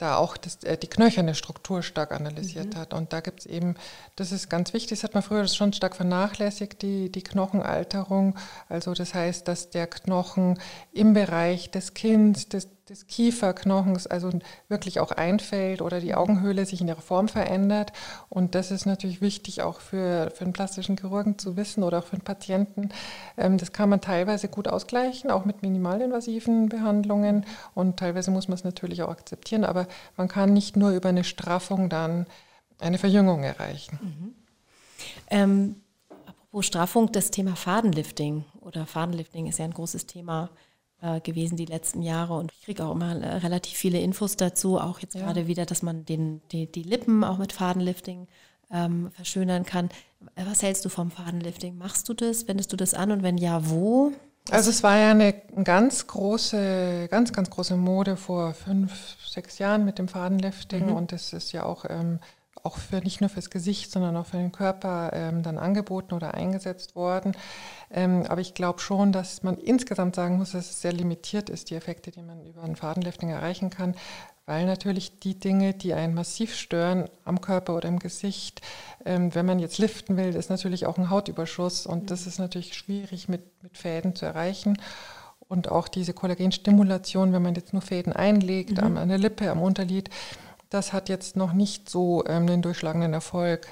da 0.03 0.17
auch 0.17 0.37
das, 0.37 0.63
äh, 0.63 0.77
die 0.77 0.87
knöcherne 0.87 1.35
Struktur 1.35 1.81
stark 1.81 2.11
analysiert 2.11 2.75
mhm. 2.75 2.79
hat. 2.79 2.93
Und 2.93 3.13
da 3.13 3.21
gibt 3.21 3.41
es 3.41 3.45
eben, 3.45 3.75
das 4.15 4.31
ist 4.31 4.49
ganz 4.49 4.73
wichtig, 4.73 4.99
das 4.99 5.03
hat 5.03 5.13
man 5.13 5.23
früher 5.23 5.47
schon 5.47 5.71
stark 5.73 5.95
vernachlässigt, 5.95 6.81
die, 6.81 7.11
die 7.11 7.23
Knochenalterung. 7.23 8.35
Also 8.69 8.93
das 8.93 9.13
heißt, 9.13 9.47
dass 9.47 9.69
der 9.69 9.87
Knochen 9.87 10.59
im 10.91 11.13
Bereich 11.13 11.71
des 11.71 11.93
Kinns, 11.93 12.49
des, 12.49 12.67
des 12.89 13.07
Kieferknochens 13.07 14.07
also 14.07 14.29
wirklich 14.67 14.99
auch 14.99 15.11
einfällt 15.11 15.81
oder 15.81 16.01
die 16.01 16.15
Augenhöhle 16.15 16.65
sich 16.65 16.81
in 16.81 16.89
ihrer 16.89 17.01
Form 17.01 17.29
verändert. 17.29 17.93
Und 18.27 18.55
das 18.55 18.71
ist 18.71 18.85
natürlich 18.85 19.21
wichtig 19.21 19.61
auch 19.61 19.79
für, 19.79 20.31
für 20.31 20.43
einen 20.43 20.51
plastischen 20.51 20.97
Chirurgen 20.97 21.37
zu 21.37 21.55
wissen 21.55 21.83
oder 21.83 21.99
auch 21.99 22.03
für 22.03 22.13
einen 22.13 22.25
Patienten. 22.25 22.89
Ähm, 23.37 23.57
das 23.57 23.71
kann 23.71 23.87
man 23.87 24.01
teilweise 24.01 24.49
gut 24.49 24.67
ausgleichen, 24.67 25.31
auch 25.31 25.45
mit 25.45 25.61
minimalinvasiven 25.61 26.67
Behandlungen. 26.67 27.45
Und 27.73 27.97
teilweise 27.97 28.31
muss 28.31 28.49
man 28.49 28.55
es 28.55 28.65
natürlich 28.65 29.01
auch 29.01 29.09
akzeptieren. 29.09 29.63
Aber 29.63 29.87
man 30.17 30.27
kann 30.27 30.51
nicht 30.51 30.75
nur 30.75 30.91
über 30.91 31.09
eine 31.09 31.23
Straffung 31.23 31.87
dann 31.87 32.27
eine 32.79 32.97
Verjüngung 32.97 33.43
erreichen. 33.43 33.99
Mhm. 34.01 34.35
Ähm, 35.29 35.75
apropos 36.25 36.65
Straffung, 36.65 37.13
das 37.13 37.31
Thema 37.31 37.55
Fadenlifting 37.55 38.43
oder 38.59 38.85
Fadenlifting 38.85 39.47
ist 39.47 39.59
ja 39.59 39.65
ein 39.65 39.73
großes 39.73 40.05
Thema 40.05 40.49
äh, 41.03 41.19
gewesen 41.19 41.57
die 41.57 41.65
letzten 41.65 42.01
Jahre 42.01 42.35
und 42.35 42.51
ich 42.53 42.61
kriege 42.61 42.85
auch 42.85 42.95
immer 42.95 43.15
äh, 43.21 43.35
relativ 43.37 43.77
viele 43.77 43.99
Infos 43.99 44.37
dazu, 44.37 44.79
auch 44.79 44.99
jetzt 44.99 45.15
ja. 45.15 45.21
gerade 45.21 45.47
wieder, 45.47 45.65
dass 45.65 45.83
man 45.83 46.05
den, 46.05 46.41
die, 46.51 46.71
die 46.71 46.83
Lippen 46.83 47.25
auch 47.25 47.37
mit 47.37 47.51
Fadenlifting 47.51 48.27
ähm, 48.71 49.11
verschönern 49.11 49.65
kann. 49.65 49.89
Was 50.35 50.63
hältst 50.63 50.85
du 50.85 50.89
vom 50.89 51.11
Fadenlifting? 51.11 51.77
Machst 51.77 52.07
du 52.07 52.13
das? 52.13 52.47
Wendest 52.47 52.71
du 52.71 52.77
das 52.77 52.93
an 52.93 53.11
und 53.11 53.21
wenn 53.21 53.37
ja, 53.37 53.69
wo? 53.69 54.13
Also 54.49 54.69
es 54.69 54.81
war 54.81 54.97
ja 54.97 55.11
eine 55.11 55.33
ganz 55.63 56.07
große, 56.07 57.09
ganz, 57.11 57.33
ganz 57.33 57.49
große 57.49 57.75
Mode 57.75 58.15
vor 58.15 58.53
fünf, 58.53 59.17
sechs 59.27 59.59
Jahren 59.59 59.83
mit 59.83 59.99
dem 59.99 60.07
Fadenlifting 60.07 60.87
mhm. 60.87 60.95
und 60.95 61.11
es 61.11 61.33
ist 61.33 61.51
ja 61.51 61.63
auch, 61.63 61.85
ähm, 61.89 62.19
auch 62.61 62.77
für 62.77 62.97
nicht 62.97 63.19
nur 63.19 63.29
fürs 63.29 63.49
Gesicht, 63.49 63.91
sondern 63.91 64.15
auch 64.15 64.27
für 64.27 64.37
den 64.37 64.51
Körper 64.51 65.11
ähm, 65.13 65.43
dann 65.43 65.57
angeboten 65.57 66.13
oder 66.13 66.33
eingesetzt 66.33 66.95
worden. 66.95 67.35
Ähm, 67.91 68.25
aber 68.27 68.41
ich 68.41 68.53
glaube 68.53 68.79
schon, 68.79 69.11
dass 69.11 69.43
man 69.43 69.57
insgesamt 69.57 70.15
sagen 70.15 70.37
muss, 70.37 70.51
dass 70.51 70.69
es 70.69 70.81
sehr 70.81 70.93
limitiert 70.93 71.49
ist, 71.49 71.69
die 71.69 71.75
Effekte, 71.75 72.11
die 72.11 72.21
man 72.21 72.45
über 72.45 72.63
ein 72.63 72.75
Fadenlifting 72.75 73.29
erreichen 73.29 73.69
kann, 73.69 73.95
weil 74.45 74.65
natürlich 74.65 75.19
die 75.19 75.39
Dinge, 75.39 75.73
die 75.73 75.93
einen 75.93 76.13
massiv 76.13 76.55
stören 76.55 77.09
am 77.23 77.41
Körper 77.41 77.75
oder 77.75 77.87
im 77.87 77.99
Gesicht, 77.99 78.61
ähm, 79.05 79.33
wenn 79.33 79.45
man 79.45 79.59
jetzt 79.59 79.77
liften 79.77 80.17
will, 80.17 80.35
ist 80.35 80.49
natürlich 80.49 80.85
auch 80.85 80.97
ein 80.97 81.09
Hautüberschuss 81.09 81.85
und 81.85 82.11
das 82.11 82.27
ist 82.27 82.39
natürlich 82.39 82.73
schwierig 82.73 83.29
mit, 83.29 83.41
mit 83.63 83.77
Fäden 83.77 84.15
zu 84.15 84.25
erreichen. 84.25 84.77
Und 85.47 85.69
auch 85.69 85.87
diese 85.87 86.13
Kollagenstimulation, 86.13 87.31
wenn 87.31 87.43
man 87.43 87.53
jetzt 87.53 87.73
nur 87.73 87.81
Fäden 87.81 88.11
einlegt, 88.13 88.81
mhm. 88.81 88.97
an 88.97 89.09
der 89.09 89.17
Lippe, 89.17 89.51
am 89.51 89.61
Unterlid, 89.61 90.09
das 90.73 90.93
hat 90.93 91.09
jetzt 91.09 91.35
noch 91.35 91.53
nicht 91.53 91.89
so 91.89 92.25
ähm, 92.25 92.47
den 92.47 92.61
durchschlagenden 92.61 93.13
Erfolg. 93.13 93.67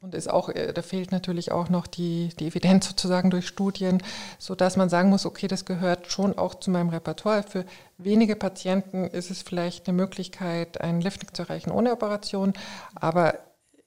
Und 0.00 0.14
ist 0.14 0.30
auch, 0.30 0.48
äh, 0.48 0.72
da 0.72 0.82
fehlt 0.82 1.10
natürlich 1.10 1.50
auch 1.50 1.70
noch 1.70 1.88
die, 1.88 2.30
die 2.38 2.46
Evidenz 2.46 2.86
sozusagen 2.86 3.30
durch 3.30 3.48
Studien, 3.48 4.00
sodass 4.38 4.76
man 4.76 4.88
sagen 4.88 5.10
muss, 5.10 5.26
okay, 5.26 5.48
das 5.48 5.64
gehört 5.64 6.12
schon 6.12 6.38
auch 6.38 6.54
zu 6.54 6.70
meinem 6.70 6.90
Repertoire. 6.90 7.42
Für 7.42 7.64
wenige 7.96 8.36
Patienten 8.36 9.06
ist 9.06 9.30
es 9.30 9.42
vielleicht 9.42 9.88
eine 9.88 9.96
Möglichkeit, 9.96 10.80
einen 10.80 11.00
Lifting 11.00 11.34
zu 11.34 11.42
erreichen 11.42 11.72
ohne 11.72 11.92
Operation, 11.92 12.52
aber 12.94 13.34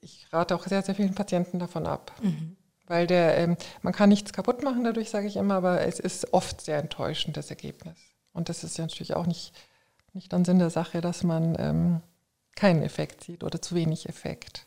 ich 0.02 0.26
rate 0.32 0.54
auch 0.54 0.66
sehr, 0.66 0.82
sehr 0.82 0.94
vielen 0.94 1.14
Patienten 1.14 1.58
davon 1.58 1.86
ab. 1.86 2.12
Mhm. 2.20 2.56
Weil 2.86 3.06
der, 3.06 3.38
ähm, 3.38 3.56
man 3.80 3.94
kann 3.94 4.10
nichts 4.10 4.34
kaputt 4.34 4.62
machen 4.62 4.84
dadurch, 4.84 5.08
sage 5.08 5.28
ich 5.28 5.36
immer, 5.36 5.54
aber 5.54 5.80
es 5.82 5.98
ist 5.98 6.34
oft 6.34 6.60
sehr 6.60 6.78
enttäuschend, 6.78 7.38
das 7.38 7.48
Ergebnis. 7.48 7.96
Und 8.34 8.48
das 8.50 8.64
ist 8.64 8.76
ja 8.76 8.84
natürlich 8.84 9.14
auch 9.14 9.26
nicht, 9.26 9.54
nicht 10.12 10.32
dann 10.32 10.44
Sinn 10.44 10.58
der 10.58 10.70
Sache, 10.70 11.00
dass 11.00 11.22
man 11.22 11.56
ähm, 11.58 12.02
keinen 12.54 12.82
Effekt 12.82 13.24
sieht 13.24 13.44
oder 13.44 13.60
zu 13.60 13.74
wenig 13.74 14.08
Effekt. 14.08 14.66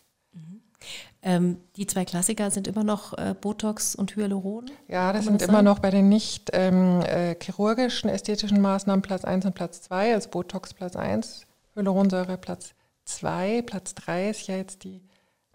Ähm, 1.21 1.57
die 1.75 1.87
zwei 1.87 2.05
Klassiker 2.05 2.51
sind 2.51 2.67
immer 2.67 2.83
noch 2.83 3.17
äh, 3.17 3.33
Botox 3.39 3.95
und 3.95 4.15
Hyaluron? 4.15 4.69
Ja, 4.87 5.11
das 5.11 5.25
sind 5.25 5.41
das 5.41 5.49
immer 5.49 5.63
noch 5.63 5.79
bei 5.79 5.89
den 5.89 6.07
nicht 6.07 6.51
ähm, 6.53 7.01
äh, 7.01 7.35
chirurgischen 7.41 8.09
ästhetischen 8.09 8.61
Maßnahmen 8.61 9.01
Platz 9.01 9.25
1 9.25 9.45
und 9.45 9.55
Platz 9.55 9.81
2, 9.81 10.13
also 10.13 10.29
Botox 10.29 10.75
Platz 10.75 10.95
1, 10.95 11.47
Hyaluronsäure 11.73 12.37
Platz 12.37 12.75
2, 13.05 13.63
Platz 13.63 13.95
3 13.95 14.29
ist 14.29 14.47
ja 14.47 14.57
jetzt 14.57 14.83
die 14.83 15.01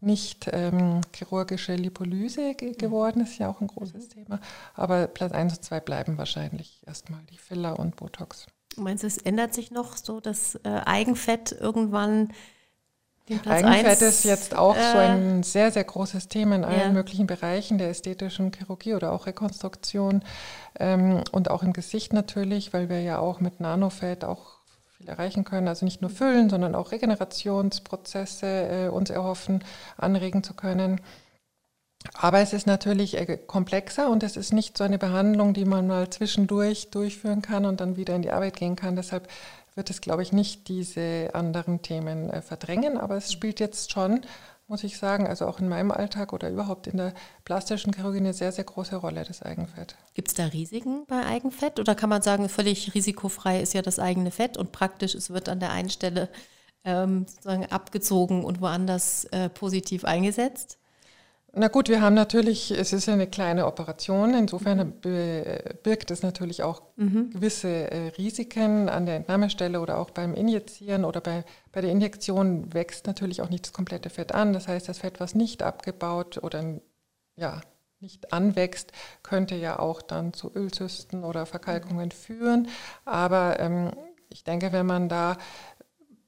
nicht 0.01 0.49
ähm, 0.53 1.03
chirurgische 1.15 1.75
Lipolyse 1.75 2.55
ge 2.55 2.73
geworden, 2.73 3.23
ist 3.23 3.39
ja 3.39 3.49
auch 3.49 3.61
ein 3.61 3.69
großes 3.69 4.09
mhm. 4.09 4.11
Thema. 4.11 4.41
Aber 4.75 5.07
Platz 5.07 5.33
1 5.33 5.59
und 5.59 5.65
2 5.65 5.81
bleiben 5.81 6.19
wahrscheinlich 6.19 6.83
erstmal 6.87 7.21
die 7.31 7.39
Filler 7.39 7.79
und 7.79 7.97
Botox. 7.97 8.47
Meinst 8.77 9.03
du, 9.03 9.07
es 9.07 9.19
ändert 9.19 9.55
sich 9.55 9.71
noch 9.71 9.97
so, 9.97 10.21
dass 10.21 10.55
äh, 10.57 10.81
Eigenfett 10.85 11.53
irgendwann 11.53 12.29
Eigenfett 13.47 14.03
ist 14.03 14.25
jetzt 14.25 14.57
auch 14.57 14.77
äh, 14.77 14.93
so 14.93 14.99
ein 14.99 15.43
sehr, 15.43 15.71
sehr 15.71 15.85
großes 15.85 16.29
Thema 16.29 16.57
in 16.57 16.65
allen 16.65 16.81
ja. 16.81 16.89
möglichen 16.91 17.27
Bereichen 17.27 17.79
der 17.79 17.91
ästhetischen 17.91 18.50
Chirurgie 18.53 18.95
oder 18.95 19.12
auch 19.12 19.27
Rekonstruktion 19.27 20.23
ähm, 20.79 21.23
und 21.31 21.50
auch 21.50 21.62
im 21.62 21.73
Gesicht 21.73 22.12
natürlich, 22.12 22.73
weil 22.73 22.89
wir 22.89 23.00
ja 23.03 23.19
auch 23.19 23.41
mit 23.41 23.61
Nanofett 23.61 24.25
auch 24.25 24.59
viel 24.97 25.09
erreichen 25.09 25.45
können. 25.45 25.69
Also 25.69 25.85
nicht 25.85 26.03
nur 26.03 26.11
füllen, 26.11 26.50
sondern 26.50 26.75
auch 26.75 26.93
Regenerationsprozesse 26.93 28.47
äh, 28.47 28.89
uns 28.89 29.11
erhoffen, 29.11 29.62
anregen 29.97 30.43
zu 30.43 30.55
können. 30.55 31.00
Aber 32.14 32.40
es 32.40 32.52
ist 32.52 32.66
natürlich 32.66 33.16
äh, 33.16 33.38
komplexer 33.47 34.11
und 34.11 34.23
es 34.23 34.37
ist 34.37 34.52
nicht 34.52 34.76
so 34.76 34.85
eine 34.85 34.99
Behandlung, 34.99 35.54
die 35.54 35.64
man 35.64 35.87
mal 35.87 36.09
zwischendurch 36.11 36.90
durchführen 36.90 37.42
kann 37.42 37.64
und 37.64 37.80
dann 37.80 37.97
wieder 37.97 38.14
in 38.16 38.23
die 38.23 38.30
Arbeit 38.30 38.57
gehen 38.57 38.76
kann. 38.76 38.97
Deshalb 38.97 39.28
wird 39.75 39.90
es, 39.90 40.00
glaube 40.00 40.23
ich, 40.23 40.33
nicht 40.33 40.69
diese 40.69 41.30
anderen 41.35 41.83
Themen 41.83 42.30
äh, 42.30 42.42
verdrängen, 42.42 42.99
aber 42.99 43.16
es 43.16 43.33
spielt 43.33 43.61
jetzt 43.61 43.92
schon, 43.92 44.23
muss 44.66 44.85
ich 44.85 44.99
sagen, 44.99 45.26
also 45.26 45.47
auch 45.47 45.61
in 45.61 45.69
meinem 45.69 45.90
Alltag 45.90 46.33
oder 46.33 46.49
überhaupt 46.49 46.87
in 46.87 46.97
der 46.97 47.12
plastischen 47.45 47.92
Chirurgie 47.92 48.19
eine 48.19 48.33
sehr, 48.33 48.52
sehr 48.52 48.64
große 48.64 48.97
Rolle, 48.97 49.25
das 49.25 49.42
Eigenfett. 49.42 49.97
Gibt 50.14 50.28
es 50.28 50.35
da 50.35 50.47
Risiken 50.47 51.04
bei 51.07 51.25
Eigenfett 51.26 51.78
oder 51.78 51.95
kann 51.95 52.09
man 52.09 52.23
sagen, 52.23 52.49
völlig 52.49 52.95
risikofrei 52.95 53.61
ist 53.61 53.75
ja 53.75 53.83
das 53.83 53.99
eigene 53.99 54.30
Fett 54.30 54.57
und 54.57 54.73
praktisch, 54.73 55.14
es 55.14 55.30
wird 55.30 55.49
an 55.49 55.61
der 55.61 55.71
einen 55.71 55.90
Stelle 55.90 56.28
ähm, 56.85 57.26
sozusagen 57.26 57.66
abgezogen 57.66 58.45
und 58.45 58.61
woanders 58.61 59.25
äh, 59.26 59.49
positiv 59.49 60.04
eingesetzt? 60.04 60.80
Na 61.52 61.66
gut, 61.66 61.88
wir 61.88 62.00
haben 62.00 62.14
natürlich, 62.14 62.71
es 62.71 62.92
ist 62.92 63.09
eine 63.09 63.26
kleine 63.26 63.66
Operation, 63.66 64.35
insofern 64.35 64.92
birgt 65.00 66.11
es 66.12 66.23
natürlich 66.23 66.62
auch 66.62 66.83
mhm. 66.97 67.30
gewisse 67.30 67.90
äh, 67.90 68.09
Risiken 68.16 68.88
an 68.88 69.04
der 69.04 69.16
Entnahmestelle 69.16 69.80
oder 69.80 69.99
auch 69.99 70.11
beim 70.11 70.35
Injizieren 70.35 71.04
oder 71.04 71.21
bei, 71.21 71.45
bei 71.73 71.80
der 71.80 71.90
Injektion 71.90 72.73
wächst 72.73 73.09
natürlich 73.09 73.42
auch 73.42 73.50
nicht 73.50 73.66
das 73.66 73.73
komplette 73.73 74.11
Fett 74.11 74.33
an. 74.33 74.52
Das 74.52 74.69
heißt, 74.69 74.88
das 74.88 74.99
Fett, 74.99 75.19
was 75.19 75.35
nicht 75.35 75.64
abgebaut 75.64 76.38
oder 76.40 76.80
ja, 77.35 77.61
nicht 77.99 78.33
anwächst, 78.33 78.92
könnte 79.25 79.57
ja 79.57 79.78
auch 79.78 80.02
dann 80.02 80.33
zu 80.33 80.54
Ölzysten 80.54 81.25
oder 81.25 81.47
Verkalkungen 81.47 82.12
führen. 82.12 82.69
Aber 83.04 83.59
ähm, 83.59 83.90
ich 84.28 84.45
denke, 84.45 84.73
wenn 84.73 84.87
man 84.87 85.09
da 85.09 85.37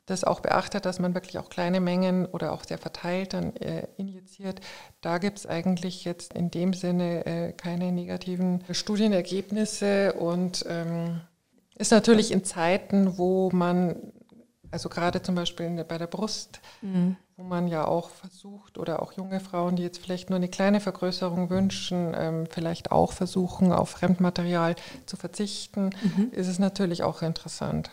das 0.07 0.25
auch 0.25 0.41
beachtet, 0.41 0.85
dass 0.85 0.99
man 0.99 1.15
wirklich 1.15 1.39
auch 1.39 1.49
kleine 1.49 1.81
Mengen 1.81 2.27
oder 2.27 2.53
auch 2.53 2.65
sehr 2.65 2.79
verteilt 2.79 3.35
dann 3.35 3.55
äh, 3.57 3.87
injiziert. 3.97 4.61
Da 5.01 5.19
gibt 5.19 5.39
es 5.39 5.47
eigentlich 5.47 6.05
jetzt 6.05 6.35
in 6.35 6.51
dem 6.51 6.73
Sinne 6.73 7.25
äh, 7.25 7.53
keine 7.53 7.93
negativen 7.93 8.65
Studienergebnisse 8.71 10.15
und 10.15 10.65
ähm, 10.69 11.21
ist 11.77 11.93
natürlich 11.93 12.33
in 12.33 12.45
Zeiten, 12.45 13.17
wo 13.17 13.51
man, 13.53 13.97
also 14.73 14.89
gerade 14.89 15.23
zum 15.23 15.37
Beispiel 15.37 15.75
der, 15.77 15.85
bei 15.85 15.99
der 15.99 16.09
Brust, 16.09 16.61
mhm. 16.81 17.17
wo 17.37 17.45
man 17.45 17.69
ja 17.69 17.87
auch 17.87 18.11
versucht 18.11 18.79
oder 18.79 19.03
auch 19.03 19.13
junge 19.13 19.39
Frauen, 19.39 19.77
die 19.77 19.85
jetzt 19.85 19.99
vielleicht 19.99 20.31
nur 20.31 20.37
eine 20.37 20.49
kleine 20.49 20.81
Vergrößerung 20.81 21.49
wünschen, 21.49 22.13
ähm, 22.17 22.47
vielleicht 22.51 22.91
auch 22.91 23.13
versuchen, 23.13 23.73
auf 23.73 23.91
Fremdmaterial 23.91 24.75
zu 25.07 25.17
verzichten, 25.17 25.91
mhm. 26.03 26.33
ist 26.33 26.49
es 26.49 26.59
natürlich 26.59 27.05
auch 27.05 27.23
interessant. 27.23 27.91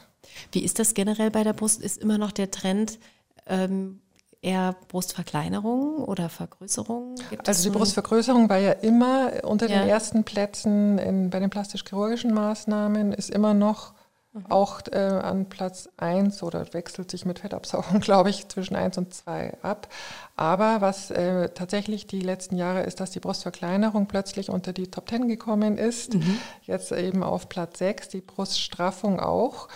Wie 0.52 0.64
ist 0.64 0.80
das 0.80 0.94
generell 0.94 1.32
bei 1.32 1.44
der 1.44 1.54
Brust? 1.54 1.82
Ist 1.82 1.98
immer 1.98 2.18
noch 2.18 2.32
der 2.32 2.52
Trend 2.52 3.00
ähm, 3.46 4.02
eher 4.42 4.76
Brustverkleinerung 4.88 6.04
oder 6.04 6.30
Vergrößerung? 6.30 7.16
Gibt 7.30 7.48
also 7.48 7.70
die 7.70 7.78
Brustvergrößerung 7.78 8.50
war 8.50 8.58
ja 8.58 8.72
immer 8.72 9.32
unter 9.44 9.70
ja. 9.70 9.80
den 9.80 9.90
ersten 9.90 10.24
Plätzen 10.24 10.98
in, 10.98 11.30
bei 11.30 11.40
den 11.40 11.50
plastisch-chirurgischen 11.50 12.34
Maßnahmen, 12.34 13.12
ist 13.14 13.30
immer 13.30 13.54
noch 13.54 13.94
mhm. 14.32 14.46
auch 14.50 14.82
äh, 14.92 14.98
an 14.98 15.50
Platz 15.50 15.90
1 15.98 16.42
oder 16.44 16.74
wechselt 16.74 17.12
sich 17.12 17.26
mit 17.26 17.40
Fettabsaugung, 17.40 18.00
glaube 18.00 18.30
ich, 18.30 18.48
zwischen 18.48 18.76
1 18.76 18.98
und 18.98 19.14
2 19.14 19.58
ab. 19.62 19.90
Aber 20.38 20.80
was 20.80 21.12
äh, 21.12 21.50
tatsächlich 21.50 22.08
die 22.08 22.22
letzten 22.22 22.56
Jahre 22.56 22.84
ist, 22.84 23.02
dass 23.02 23.12
die 23.12 23.20
Brustverkleinerung 23.20 24.08
plötzlich 24.08 24.50
unter 24.50 24.72
die 24.72 24.90
Top 24.90 25.10
10 25.10 25.28
gekommen 25.28 25.78
ist. 25.78 26.14
Mhm. 26.14 26.40
Jetzt 26.62 26.94
eben 26.94 27.24
auf 27.24 27.50
Platz 27.50 27.80
6, 27.80 28.08
die 28.08 28.22
Bruststraffung 28.22 29.20
auch. 29.20 29.68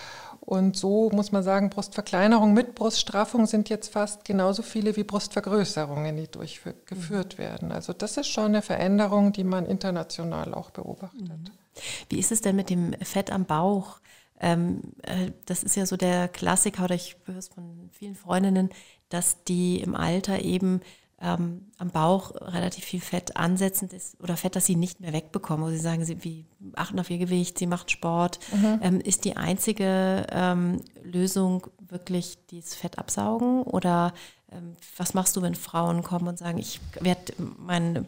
Und 0.46 0.76
so 0.76 1.10
muss 1.12 1.32
man 1.32 1.42
sagen, 1.42 1.70
Brustverkleinerung 1.70 2.54
mit 2.54 2.76
Bruststraffung 2.76 3.46
sind 3.46 3.70
jetzt 3.70 3.94
fast 3.94 4.26
genauso 4.26 4.62
viele 4.62 4.96
wie 4.98 5.04
Brustvergrößerungen, 5.04 6.18
die 6.18 6.28
durchgeführt 6.28 7.38
mhm. 7.38 7.42
werden. 7.42 7.72
Also 7.72 7.94
das 7.94 8.18
ist 8.18 8.28
schon 8.28 8.46
eine 8.46 8.62
Veränderung, 8.62 9.32
die 9.32 9.46
man 9.46 9.66
international 9.66 10.54
auch 10.54 10.70
beobachtet. 10.72 11.22
Mhm. 11.22 11.46
Wie 12.10 12.20
ist 12.20 12.32
es 12.32 12.42
denn 12.42 12.58
mit 12.58 12.70
dem 12.70 12.94
Fett 13.02 13.32
am 13.32 13.46
Bauch? 13.46 14.00
ähm, 14.44 14.82
äh, 15.04 15.32
das 15.46 15.64
ist 15.64 15.78
ja 15.78 15.86
so 15.86 15.96
der 15.96 16.28
Klassiker, 16.28 16.84
oder 16.84 16.96
ich 16.96 17.16
höre 17.26 17.38
es 17.38 17.48
von 17.48 17.90
vielen 17.94 18.16
Freundinnen, 18.16 18.70
dass 19.10 19.44
die 19.46 19.80
im 19.80 19.96
Alter 19.96 20.42
eben 20.42 20.82
ähm, 21.24 21.72
am 21.78 21.90
Bauch 21.90 22.32
relativ 22.36 22.84
viel 22.84 23.00
Fett 23.00 23.38
ansetzend 23.38 23.94
ist 23.94 24.20
oder 24.22 24.36
Fett, 24.36 24.56
das 24.56 24.66
sie 24.66 24.76
nicht 24.76 25.00
mehr 25.00 25.14
wegbekommen, 25.14 25.66
wo 25.66 25.70
sie 25.70 25.80
sagen, 25.80 26.04
sie 26.04 26.24
wie 26.24 26.46
achten 26.76 27.00
auf 27.00 27.10
ihr 27.10 27.18
Gewicht, 27.18 27.58
sie 27.58 27.68
macht 27.68 27.92
Sport. 27.92 28.40
Mhm. 28.54 28.80
Ähm, 28.82 29.00
ist 29.00 29.24
die 29.26 29.38
einzige 29.38 30.28
ähm, 30.30 30.82
Lösung 31.02 31.68
wirklich 31.80 32.38
dieses 32.52 32.76
Fett 32.76 33.00
absaugen 33.00 33.64
oder 33.64 34.14
ähm, 34.52 34.76
was 34.98 35.14
machst 35.14 35.36
du, 35.36 35.42
wenn 35.42 35.56
Frauen 35.56 36.04
kommen 36.04 36.28
und 36.28 36.38
sagen, 36.38 36.58
ich 36.58 36.82
werde 37.00 37.34
mein 37.38 38.06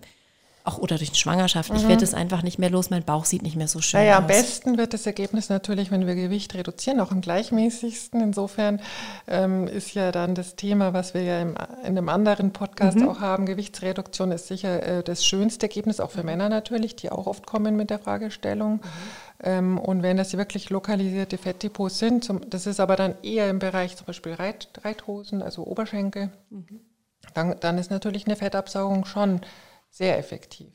auch 0.66 0.80
oder 0.80 0.98
durch 0.98 1.14
Schwangerschaft. 1.16 1.70
Mhm. 1.70 1.78
Ich 1.78 1.88
werde 1.88 2.04
es 2.04 2.14
einfach 2.14 2.42
nicht 2.42 2.58
mehr 2.58 2.70
los, 2.70 2.90
mein 2.90 3.04
Bauch 3.04 3.26
sieht 3.26 3.44
nicht 3.44 3.56
mehr 3.56 3.68
so 3.68 3.82
schön 3.82 4.00
naja, 4.00 4.16
aus. 4.16 4.22
Am 4.22 4.28
besten 4.28 4.78
wird 4.78 4.94
das 4.94 5.06
Ergebnis 5.06 5.50
natürlich, 5.50 5.92
wenn 5.92 6.08
wir 6.08 6.16
Gewicht 6.16 6.54
reduzieren, 6.56 7.00
auch 7.00 7.12
am 7.12 7.22
gleichmäßigsten. 7.22 8.20
Insofern 8.20 8.82
ähm, 9.28 9.68
ist 9.68 9.94
ja 9.94 10.12
dann 10.12 10.34
das 10.34 10.56
Thema, 10.56 10.94
was 10.94 11.14
wir 11.14 11.22
ja 11.22 11.42
im, 11.42 11.56
in 11.84 11.98
einem 11.98 12.10
anderen 12.10 12.52
Podcast 12.52 12.98
mhm. 12.98 13.10
auch 13.10 13.20
haben, 13.20 13.46
Gewichtsreduktion 13.46 14.32
ist 14.32 14.48
sicher 14.48 14.82
äh, 14.84 15.04
das 15.04 15.24
schönste 15.24 15.68
Ergebnis, 15.68 16.00
auch 16.00 16.12
für 16.12 16.22
mhm. 16.22 16.28
Männer 16.28 16.50
natürlich, 16.50 16.96
die 16.96 17.12
auch 17.12 17.28
oft 17.28 17.46
kommen 17.46 17.76
mit 17.76 17.92
der 17.92 18.00
Fragestellung. 18.00 18.74
Mhm. 18.74 18.82
Ähm, 19.44 19.78
und 19.78 20.02
wenn 20.02 20.18
das 20.18 20.36
wirklich 20.36 20.72
lokalisierte 20.72 21.38
Fettdepots 21.38 22.00
sind, 22.00 22.24
zum, 22.24 22.50
das 22.50 22.66
ist 22.66 22.80
aber 22.80 22.96
dann 22.96 23.16
eher 23.22 23.50
im 23.50 23.60
Bereich 23.60 23.96
zum 23.98 24.08
Beispiel 24.08 24.34
Reit, 24.34 24.70
Reithosen, 24.84 25.44
also 25.44 25.64
Oberschenkel, 25.64 26.32
mhm. 26.50 26.82
dann, 27.36 27.56
dann 27.60 27.78
ist 27.78 27.92
natürlich 27.92 28.26
eine 28.26 28.36
Fettabsaugung 28.36 29.06
schon 29.06 29.42
sehr 29.96 30.18
effektiv. 30.18 30.74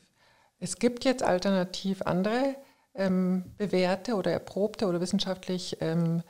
Es 0.60 0.78
gibt 0.78 1.04
jetzt 1.04 1.22
alternativ 1.22 2.00
andere 2.02 2.56
ähm, 2.94 3.44
bewährte 3.58 4.14
oder 4.14 4.32
erprobte 4.32 4.86
oder 4.86 5.00
wissenschaftlich 5.00 5.76
ähm, 5.80 6.22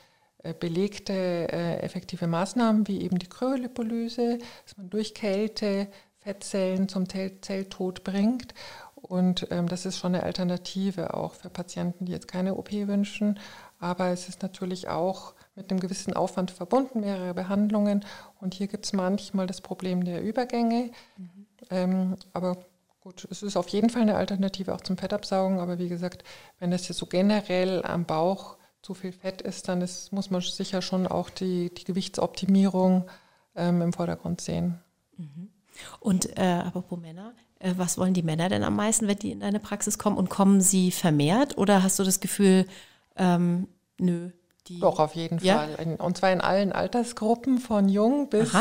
äh, 0.43 0.55
belegte 0.55 1.13
äh, 1.13 1.79
effektive 1.81 2.27
Maßnahmen, 2.27 2.89
wie 2.89 3.03
eben 3.03 3.19
die 3.21 3.29
Kryolipolyse, 3.29 4.39
dass 4.65 4.77
man 4.77 4.91
durch 4.91 5.15
Kälte 5.15 5.87
Fettzellen 6.19 6.89
zum 6.89 7.09
Zelltod 7.09 8.03
bringt. 8.03 8.55
Und 8.97 9.47
ähm, 9.51 9.69
das 9.69 9.87
ist 9.87 9.99
schon 9.99 10.15
eine 10.15 10.25
Alternative 10.25 11.15
auch 11.15 11.35
für 11.35 11.49
Patienten, 11.49 12.07
die 12.07 12.13
jetzt 12.13 12.29
keine 12.29 12.57
OP 12.57 12.73
wünschen. 12.73 13.39
Aber 13.79 14.09
es 14.09 14.29
ist 14.29 14.43
natürlich 14.43 14.89
auch 14.89 15.35
mit 15.55 15.71
einem 15.71 15.81
gewissen 15.81 16.13
Aufwand 16.13 16.51
verbunden, 16.51 17.01
mehrere 17.01 17.35
Behandlungen. 17.35 18.05
Und 18.41 18.55
hier 18.55 18.67
gibt 18.67 18.85
es 18.85 18.93
manchmal 18.93 19.47
das 19.47 19.61
Problem 19.61 20.05
der 20.05 20.23
Übergänge. 20.23 20.91
Mhm. 21.17 21.47
Ähm, 21.71 22.17
aber 22.33 22.57
Gut, 23.01 23.27
es 23.31 23.43
ist 23.43 23.57
auf 23.57 23.69
jeden 23.69 23.89
Fall 23.89 24.03
eine 24.03 24.17
Alternative 24.17 24.75
auch 24.75 24.83
zum 24.83 24.99
Fettabsaugen, 24.99 25.59
aber 25.59 25.79
wie 25.79 25.89
gesagt, 25.89 26.23
wenn 26.59 26.71
das 26.71 26.87
jetzt 26.87 26.99
so 26.99 27.07
generell 27.07 27.83
am 27.85 28.05
Bauch 28.05 28.59
zu 28.83 28.93
viel 28.95 29.13
Fett 29.13 29.41
ist, 29.41 29.69
dann 29.69 29.81
ist, 29.81 30.13
muss 30.13 30.31
man 30.31 30.43
sicher 30.43 30.83
schon 30.83 31.07
auch 31.07 31.31
die, 31.31 31.73
die 31.73 31.85
Gewichtsoptimierung 31.85 33.09
ähm, 33.57 33.81
im 33.81 33.93
Vordergrund 33.93 34.43
sehen. 34.43 34.81
Mhm. 35.17 35.49
Und 35.99 36.39
äh, 36.39 36.63
apropos 36.67 36.99
Männer, 36.99 37.33
äh, 37.59 37.73
was 37.77 37.97
wollen 37.97 38.13
die 38.13 38.23
Männer 38.23 38.49
denn 38.51 38.65
am 38.65 38.77
meisten, 38.77 39.09
wenn 39.09 39.19
die 39.19 39.33
in 39.33 39.41
deine 39.41 39.61
Praxis 39.61 39.99
kommen? 39.99 40.19
Und 40.19 40.29
kommen 40.29 40.61
sie 40.61 40.91
vermehrt 40.91 41.57
oder 41.57 41.83
hast 41.83 41.99
du 41.99 42.05
das 42.05 42.21
Gefühl, 42.21 42.67
ähm, 43.17 43.69
nö, 43.99 44.31
die, 44.67 44.79
Doch, 44.79 44.99
auf 44.99 45.15
jeden 45.15 45.39
ja? 45.41 45.59
Fall. 45.59 45.97
Und 45.99 46.19
zwar 46.19 46.33
in 46.33 46.41
allen 46.41 46.73
Altersgruppen, 46.73 47.59
von 47.59 47.89
jung 47.89 48.29
bis 48.29 48.53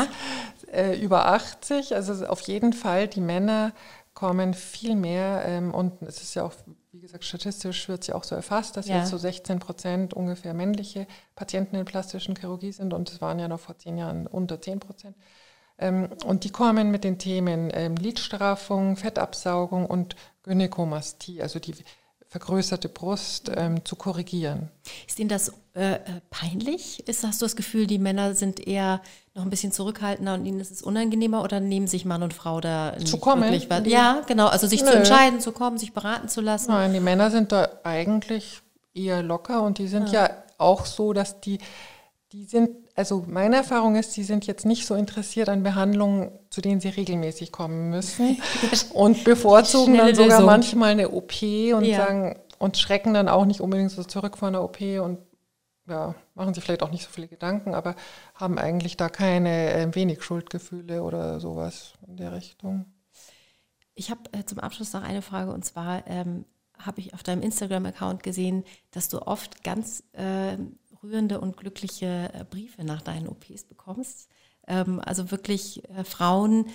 äh, 0.72 0.98
über 1.00 1.26
80. 1.26 1.94
Also 1.94 2.26
auf 2.26 2.40
jeden 2.42 2.72
Fall 2.72 3.06
die 3.06 3.20
Männer 3.20 3.72
kommen 4.14 4.54
viel 4.54 4.96
mehr 4.96 5.44
ähm, 5.46 5.72
und 5.72 6.02
es 6.02 6.22
ist 6.22 6.34
ja 6.34 6.44
auch, 6.44 6.52
wie 6.92 7.00
gesagt, 7.00 7.24
statistisch 7.24 7.88
wird 7.88 8.02
es 8.02 8.08
ja 8.08 8.14
auch 8.14 8.24
so 8.24 8.34
erfasst, 8.34 8.76
dass 8.76 8.88
ja. 8.88 8.98
jetzt 8.98 9.10
so 9.10 9.18
16 9.18 9.58
Prozent 9.60 10.14
ungefähr 10.14 10.54
männliche 10.54 11.06
Patienten 11.36 11.76
in 11.76 11.84
plastischen 11.84 12.36
Chirurgie 12.36 12.72
sind 12.72 12.92
und 12.92 13.10
es 13.10 13.20
waren 13.20 13.38
ja 13.38 13.48
noch 13.48 13.60
vor 13.60 13.78
zehn 13.78 13.96
Jahren 13.96 14.26
unter 14.26 14.60
10 14.60 14.80
Prozent. 14.80 15.16
Ähm, 15.78 16.10
und 16.24 16.44
die 16.44 16.50
kommen 16.50 16.90
mit 16.90 17.04
den 17.04 17.18
Themen 17.18 17.70
ähm, 17.72 17.96
Lidstraffung, 17.96 18.96
Fettabsaugung 18.96 19.86
und 19.86 20.14
Gynäkomastie, 20.42 21.40
also 21.40 21.58
die 21.58 21.74
vergrößerte 22.30 22.88
Brust 22.88 23.50
ähm, 23.56 23.84
zu 23.84 23.96
korrigieren. 23.96 24.70
Ist 25.08 25.18
Ihnen 25.18 25.28
das 25.28 25.52
äh, 25.74 25.94
äh, 25.94 25.98
peinlich? 26.30 27.06
Ist, 27.08 27.24
hast 27.24 27.42
du 27.42 27.44
das 27.44 27.56
Gefühl, 27.56 27.88
die 27.88 27.98
Männer 27.98 28.36
sind 28.36 28.64
eher 28.64 29.02
noch 29.34 29.42
ein 29.42 29.50
bisschen 29.50 29.72
zurückhaltender 29.72 30.34
und 30.34 30.46
ihnen 30.46 30.60
ist 30.60 30.70
es 30.70 30.80
unangenehmer 30.80 31.42
oder 31.42 31.58
nehmen 31.58 31.88
sich 31.88 32.04
Mann 32.04 32.22
und 32.22 32.32
Frau 32.32 32.60
da 32.60 32.96
zu 33.04 33.18
kommen? 33.18 33.42
Wirklich 33.42 33.68
was? 33.68 33.82
Ja, 33.86 34.22
genau, 34.28 34.46
also 34.46 34.68
sich 34.68 34.82
Nö. 34.82 34.90
zu 34.90 34.96
entscheiden, 34.96 35.40
zu 35.40 35.50
kommen, 35.50 35.76
sich 35.76 35.92
beraten 35.92 36.28
zu 36.28 36.40
lassen. 36.40 36.70
Nein, 36.70 36.92
die 36.92 37.00
Männer 37.00 37.32
sind 37.32 37.50
da 37.50 37.68
eigentlich 37.82 38.62
eher 38.94 39.24
locker 39.24 39.62
und 39.62 39.78
die 39.78 39.88
sind 39.88 40.10
ja, 40.10 40.26
ja 40.26 40.34
auch 40.56 40.86
so, 40.86 41.12
dass 41.12 41.40
die 41.40 41.58
die 42.32 42.44
sind, 42.44 42.70
also 42.94 43.24
meine 43.26 43.56
Erfahrung 43.56 43.96
ist, 43.96 44.16
die 44.16 44.22
sind 44.22 44.46
jetzt 44.46 44.64
nicht 44.64 44.86
so 44.86 44.94
interessiert 44.94 45.48
an 45.48 45.62
Behandlungen, 45.62 46.30
zu 46.50 46.60
denen 46.60 46.80
sie 46.80 46.88
regelmäßig 46.88 47.50
kommen 47.50 47.90
müssen 47.90 48.40
und 48.94 49.24
bevorzugen 49.24 49.96
dann 49.96 50.14
sogar 50.14 50.38
Lösung. 50.38 50.46
manchmal 50.46 50.90
eine 50.92 51.10
OP 51.10 51.42
und 51.42 51.84
ja. 51.84 52.06
sagen 52.06 52.38
und 52.58 52.76
schrecken 52.76 53.14
dann 53.14 53.28
auch 53.28 53.46
nicht 53.46 53.60
unbedingt 53.60 53.90
so 53.90 54.04
zurück 54.04 54.38
vor 54.38 54.48
einer 54.48 54.62
OP 54.62 54.80
und 54.80 55.18
ja, 55.88 56.14
machen 56.34 56.54
sich 56.54 56.62
vielleicht 56.62 56.84
auch 56.84 56.92
nicht 56.92 57.02
so 57.02 57.10
viele 57.10 57.26
Gedanken, 57.26 57.74
aber 57.74 57.96
haben 58.34 58.58
eigentlich 58.58 58.96
da 58.96 59.08
keine 59.08 59.72
äh, 59.72 59.94
wenig 59.94 60.22
Schuldgefühle 60.22 61.02
oder 61.02 61.40
sowas 61.40 61.94
in 62.06 62.16
der 62.16 62.32
Richtung. 62.32 62.86
Ich 63.94 64.10
habe 64.10 64.20
äh, 64.32 64.44
zum 64.44 64.60
Abschluss 64.60 64.92
noch 64.92 65.02
eine 65.02 65.22
Frage 65.22 65.52
und 65.52 65.64
zwar 65.64 66.06
ähm, 66.06 66.44
habe 66.78 67.00
ich 67.00 67.12
auf 67.12 67.24
deinem 67.24 67.42
Instagram-Account 67.42 68.22
gesehen, 68.22 68.64
dass 68.92 69.08
du 69.08 69.20
oft 69.26 69.64
ganz 69.64 70.04
äh, 70.12 70.56
rührende 71.02 71.40
und 71.40 71.56
glückliche 71.56 72.30
äh, 72.32 72.44
Briefe 72.44 72.84
nach 72.84 73.02
deinen 73.02 73.28
OPs 73.28 73.64
bekommst. 73.64 74.28
Ähm, 74.66 75.00
also 75.04 75.30
wirklich 75.30 75.88
äh, 75.90 76.04
Frauen, 76.04 76.66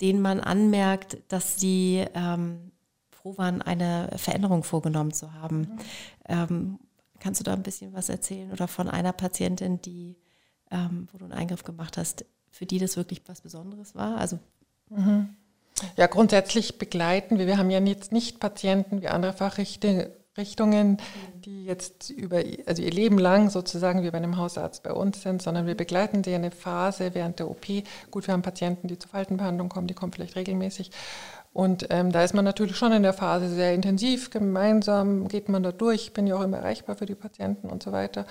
denen 0.00 0.20
man 0.20 0.40
anmerkt, 0.40 1.18
dass 1.28 1.58
sie 1.58 2.04
ähm, 2.14 2.72
froh 3.10 3.36
waren, 3.36 3.62
eine 3.62 4.10
Veränderung 4.16 4.62
vorgenommen 4.62 5.12
zu 5.12 5.32
haben. 5.34 5.58
Mhm. 5.58 5.78
Ähm, 6.28 6.78
kannst 7.18 7.40
du 7.40 7.44
da 7.44 7.52
ein 7.52 7.62
bisschen 7.62 7.92
was 7.92 8.08
erzählen 8.08 8.50
oder 8.50 8.66
von 8.66 8.88
einer 8.88 9.12
Patientin, 9.12 9.80
die, 9.82 10.16
ähm, 10.70 11.08
wo 11.12 11.18
du 11.18 11.24
einen 11.24 11.34
Eingriff 11.34 11.64
gemacht 11.64 11.98
hast, 11.98 12.24
für 12.50 12.66
die 12.66 12.78
das 12.78 12.96
wirklich 12.96 13.22
was 13.26 13.42
Besonderes 13.42 13.94
war? 13.94 14.16
Also 14.16 14.38
mhm. 14.88 15.36
Ja, 15.96 16.06
grundsätzlich 16.06 16.78
begleiten 16.78 17.38
wir. 17.38 17.46
Wir 17.46 17.58
haben 17.58 17.70
ja 17.70 17.80
jetzt 17.80 18.12
nicht 18.12 18.40
Patienten 18.40 19.00
wie 19.02 19.08
andere 19.08 19.32
Fachrichtungen, 19.32 20.08
Richtungen, 20.40 20.98
die 21.44 21.64
jetzt 21.64 22.10
über 22.10 22.42
also 22.66 22.82
ihr 22.82 22.90
Leben 22.90 23.18
lang 23.18 23.50
sozusagen 23.50 24.02
wie 24.02 24.10
bei 24.10 24.18
einem 24.18 24.36
Hausarzt 24.36 24.82
bei 24.82 24.92
uns 24.92 25.22
sind, 25.22 25.42
sondern 25.42 25.66
wir 25.66 25.74
begleiten 25.74 26.24
sie 26.24 26.34
eine 26.34 26.50
Phase 26.50 27.14
während 27.14 27.38
der 27.38 27.50
OP. 27.50 27.66
Gut, 28.10 28.26
wir 28.26 28.32
haben 28.32 28.42
Patienten, 28.42 28.88
die 28.88 28.98
zur 28.98 29.10
Faltenbehandlung 29.10 29.68
kommen, 29.68 29.86
die 29.86 29.94
kommen 29.94 30.12
vielleicht 30.12 30.36
regelmäßig. 30.36 30.90
Und 31.52 31.86
ähm, 31.90 32.12
da 32.12 32.22
ist 32.22 32.34
man 32.34 32.44
natürlich 32.44 32.76
schon 32.76 32.92
in 32.92 33.02
der 33.02 33.12
Phase 33.12 33.48
sehr 33.48 33.74
intensiv, 33.74 34.30
gemeinsam 34.30 35.28
geht 35.28 35.48
man 35.48 35.62
da 35.62 35.72
durch, 35.72 36.12
bin 36.12 36.26
ja 36.26 36.36
auch 36.36 36.42
immer 36.42 36.58
erreichbar 36.58 36.96
für 36.96 37.06
die 37.06 37.16
Patienten 37.16 37.68
und 37.68 37.82
so 37.82 37.92
weiter. 37.92 38.24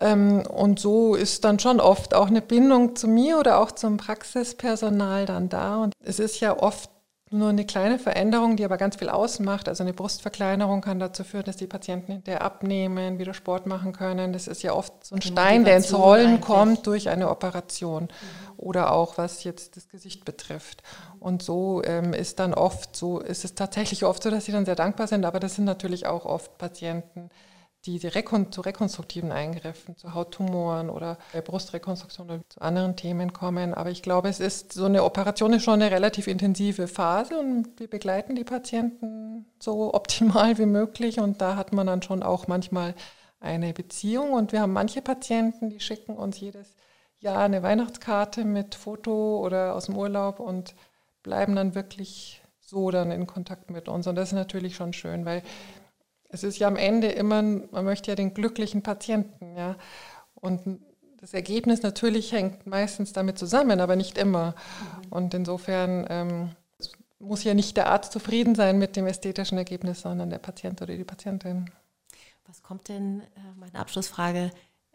Ähm, 0.00 0.42
und 0.46 0.78
so 0.78 1.14
ist 1.14 1.44
dann 1.44 1.58
schon 1.58 1.80
oft 1.80 2.14
auch 2.14 2.28
eine 2.28 2.40
Bindung 2.40 2.96
zu 2.96 3.08
mir 3.08 3.38
oder 3.38 3.60
auch 3.60 3.72
zum 3.72 3.96
Praxispersonal 3.98 5.26
dann 5.26 5.48
da. 5.48 5.82
Und 5.82 5.92
es 6.02 6.18
ist 6.18 6.40
ja 6.40 6.56
oft 6.56 6.90
nur 7.30 7.50
eine 7.50 7.66
kleine 7.66 7.98
Veränderung, 7.98 8.56
die 8.56 8.64
aber 8.64 8.76
ganz 8.76 8.96
viel 8.96 9.08
ausmacht. 9.08 9.68
Also 9.68 9.82
eine 9.82 9.92
Brustverkleinerung 9.92 10.80
kann 10.80 10.98
dazu 10.98 11.24
führen, 11.24 11.44
dass 11.44 11.56
die 11.56 11.66
Patienten 11.66 12.12
hinterher 12.12 12.42
abnehmen, 12.42 13.18
wieder 13.18 13.34
Sport 13.34 13.66
machen 13.66 13.92
können. 13.92 14.32
Das 14.32 14.46
ist 14.46 14.62
ja 14.62 14.72
oft 14.72 14.92
so 15.04 15.14
ein 15.14 15.20
die 15.20 15.28
Stein, 15.28 15.64
der 15.64 15.76
ins 15.76 15.92
Rollen 15.92 16.26
eigentlich. 16.26 16.40
kommt 16.40 16.86
durch 16.86 17.08
eine 17.08 17.28
Operation 17.28 18.04
mhm. 18.04 18.08
oder 18.56 18.92
auch 18.92 19.18
was 19.18 19.44
jetzt 19.44 19.76
das 19.76 19.88
Gesicht 19.88 20.24
betrifft. 20.24 20.82
Und 21.20 21.42
so 21.42 21.82
ähm, 21.84 22.12
ist 22.14 22.38
dann 22.38 22.54
oft 22.54 22.96
so, 22.96 23.20
ist 23.20 23.44
es 23.44 23.54
tatsächlich 23.54 24.04
oft 24.04 24.22
so, 24.22 24.30
dass 24.30 24.44
sie 24.44 24.52
dann 24.52 24.64
sehr 24.64 24.76
dankbar 24.76 25.06
sind, 25.06 25.24
aber 25.24 25.40
das 25.40 25.56
sind 25.56 25.64
natürlich 25.64 26.06
auch 26.06 26.24
oft 26.24 26.56
Patienten, 26.58 27.30
die 27.86 27.98
Rekon 28.06 28.50
zu 28.52 28.60
rekonstruktiven 28.60 29.32
Eingriffen, 29.32 29.96
zu 29.96 30.12
Hauttumoren 30.12 30.90
oder 30.90 31.16
Brustrekonstruktion 31.44 32.28
oder 32.28 32.40
zu 32.48 32.60
anderen 32.60 32.96
Themen 32.96 33.32
kommen. 33.32 33.72
Aber 33.72 33.90
ich 33.90 34.02
glaube, 34.02 34.28
es 34.28 34.40
ist 34.40 34.72
so 34.72 34.84
eine 34.84 35.04
Operation 35.04 35.52
ist 35.52 35.64
schon 35.64 35.80
eine 35.80 35.90
relativ 35.90 36.26
intensive 36.26 36.88
Phase 36.88 37.38
und 37.38 37.68
wir 37.78 37.88
begleiten 37.88 38.34
die 38.34 38.44
Patienten 38.44 39.46
so 39.60 39.94
optimal 39.94 40.58
wie 40.58 40.66
möglich. 40.66 41.20
Und 41.20 41.40
da 41.40 41.56
hat 41.56 41.72
man 41.72 41.86
dann 41.86 42.02
schon 42.02 42.22
auch 42.22 42.48
manchmal 42.48 42.94
eine 43.40 43.72
Beziehung. 43.72 44.32
Und 44.32 44.52
wir 44.52 44.60
haben 44.60 44.72
manche 44.72 45.00
Patienten, 45.00 45.70
die 45.70 45.80
schicken 45.80 46.16
uns 46.16 46.40
jedes 46.40 46.74
Jahr 47.20 47.44
eine 47.44 47.62
Weihnachtskarte 47.62 48.44
mit 48.44 48.74
Foto 48.74 49.38
oder 49.44 49.74
aus 49.74 49.86
dem 49.86 49.96
Urlaub 49.96 50.40
und 50.40 50.74
bleiben 51.22 51.56
dann 51.56 51.74
wirklich 51.74 52.42
so 52.60 52.90
dann 52.90 53.10
in 53.10 53.26
Kontakt 53.26 53.70
mit 53.70 53.88
uns. 53.88 54.06
Und 54.06 54.16
das 54.16 54.30
ist 54.30 54.34
natürlich 54.34 54.76
schon 54.76 54.92
schön, 54.92 55.24
weil 55.24 55.42
es 56.28 56.44
ist 56.44 56.58
ja 56.58 56.68
am 56.68 56.76
Ende 56.76 57.08
immer, 57.08 57.42
man 57.42 57.84
möchte 57.84 58.10
ja 58.10 58.14
den 58.14 58.34
glücklichen 58.34 58.82
Patienten, 58.82 59.56
ja. 59.56 59.76
Und 60.34 60.80
das 61.20 61.34
Ergebnis 61.34 61.82
natürlich 61.82 62.32
hängt 62.32 62.66
meistens 62.66 63.12
damit 63.12 63.38
zusammen, 63.38 63.80
aber 63.80 63.96
nicht 63.96 64.18
immer. 64.18 64.50
Mhm. 64.50 65.12
Und 65.12 65.34
insofern 65.34 66.06
ähm, 66.08 66.50
muss 67.18 67.44
ja 67.44 67.54
nicht 67.54 67.76
der 67.76 67.90
Arzt 67.90 68.12
zufrieden 68.12 68.54
sein 68.54 68.78
mit 68.78 68.94
dem 68.96 69.06
ästhetischen 69.06 69.58
Ergebnis, 69.58 70.02
sondern 70.02 70.30
der 70.30 70.38
Patient 70.38 70.80
oder 70.80 70.96
die 70.96 71.04
Patientin. 71.04 71.70
Was 72.46 72.62
kommt 72.62 72.88
denn, 72.88 73.20
äh, 73.20 73.24
meine 73.56 73.78
Abschlussfrage, 73.78 74.50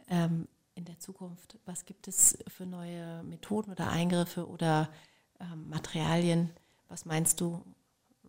ähm, 0.09 0.47
in 0.75 0.85
der 0.85 0.99
Zukunft? 0.99 1.57
Was 1.65 1.85
gibt 1.85 2.07
es 2.07 2.37
für 2.47 2.65
neue 2.65 3.23
Methoden 3.23 3.71
oder 3.71 3.89
Eingriffe 3.89 4.47
oder 4.47 4.89
ähm, 5.39 5.69
Materialien? 5.69 6.51
Was 6.87 7.05
meinst 7.05 7.41
du, 7.41 7.63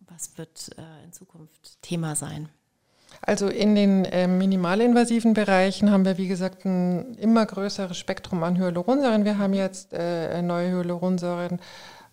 was 0.07 0.37
wird 0.37 0.77
äh, 0.77 1.03
in 1.03 1.13
Zukunft 1.13 1.81
Thema 1.81 2.15
sein? 2.15 2.49
Also 3.25 3.47
in 3.47 3.73
den 3.73 4.05
äh, 4.05 4.27
minimalinvasiven 4.27 5.33
Bereichen 5.33 5.91
haben 5.91 6.05
wir, 6.05 6.17
wie 6.17 6.27
gesagt, 6.27 6.63
ein 6.65 7.15
immer 7.15 7.45
größeres 7.45 7.97
Spektrum 7.97 8.43
an 8.43 8.57
Hyaluronsäuren. 8.57 9.25
Wir 9.25 9.39
haben 9.39 9.53
jetzt 9.53 9.93
äh, 9.93 10.41
neue 10.41 10.71
Hyaluronsäuren 10.71 11.59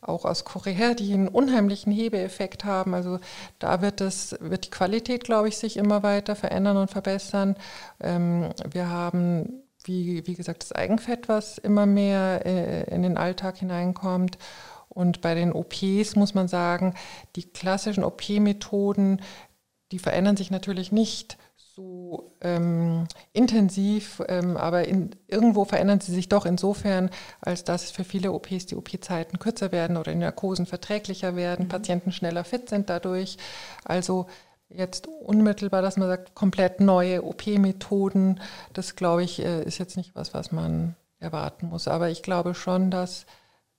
auch 0.00 0.24
aus 0.24 0.44
Korea, 0.44 0.94
die 0.94 1.12
einen 1.12 1.28
unheimlichen 1.28 1.92
Hebeeffekt 1.92 2.64
haben. 2.64 2.94
Also 2.94 3.20
da 3.58 3.82
wird, 3.82 4.00
das, 4.00 4.36
wird 4.40 4.66
die 4.66 4.70
Qualität, 4.70 5.24
glaube 5.24 5.48
ich, 5.48 5.58
sich 5.58 5.76
immer 5.76 6.02
weiter 6.02 6.34
verändern 6.34 6.76
und 6.76 6.90
verbessern. 6.90 7.56
Ähm, 8.00 8.48
wir 8.70 8.88
haben, 8.88 9.62
wie, 9.84 10.26
wie 10.26 10.34
gesagt, 10.34 10.62
das 10.62 10.72
Eigenfett, 10.72 11.28
was 11.28 11.58
immer 11.58 11.86
mehr 11.86 12.44
äh, 12.44 12.92
in 12.92 13.02
den 13.02 13.16
Alltag 13.16 13.58
hineinkommt. 13.58 14.38
Und 14.88 15.20
bei 15.20 15.34
den 15.34 15.52
OPs 15.52 16.16
muss 16.16 16.34
man 16.34 16.48
sagen, 16.48 16.94
die 17.36 17.44
klassischen 17.44 18.04
OP-Methoden, 18.04 19.20
die 19.92 19.98
verändern 19.98 20.36
sich 20.36 20.50
natürlich 20.50 20.90
nicht 20.90 21.38
so 21.74 22.34
ähm, 22.42 23.06
intensiv, 23.32 24.22
ähm, 24.28 24.56
aber 24.56 24.86
in, 24.86 25.10
irgendwo 25.26 25.64
verändern 25.64 26.00
sie 26.00 26.12
sich 26.12 26.28
doch 26.28 26.44
insofern, 26.44 27.08
als 27.40 27.64
dass 27.64 27.90
für 27.90 28.04
viele 28.04 28.32
OPs 28.32 28.66
die 28.66 28.76
OP-Zeiten 28.76 29.38
kürzer 29.38 29.72
werden 29.72 29.96
oder 29.96 30.12
in 30.12 30.18
Narkosen 30.18 30.66
verträglicher 30.66 31.34
werden, 31.36 31.66
mhm. 31.66 31.70
Patienten 31.70 32.12
schneller 32.12 32.44
fit 32.44 32.68
sind 32.68 32.90
dadurch. 32.90 33.38
Also 33.84 34.26
jetzt 34.68 35.06
unmittelbar, 35.06 35.82
dass 35.82 35.96
man 35.96 36.08
sagt, 36.08 36.34
komplett 36.34 36.80
neue 36.80 37.22
OP-Methoden, 37.24 38.40
das 38.72 38.96
glaube 38.96 39.22
ich, 39.22 39.40
äh, 39.40 39.62
ist 39.62 39.78
jetzt 39.78 39.96
nicht 39.96 40.14
was, 40.14 40.34
was 40.34 40.52
man 40.52 40.94
erwarten 41.20 41.68
muss. 41.68 41.88
Aber 41.88 42.10
ich 42.10 42.22
glaube 42.22 42.54
schon, 42.54 42.90
dass 42.90 43.24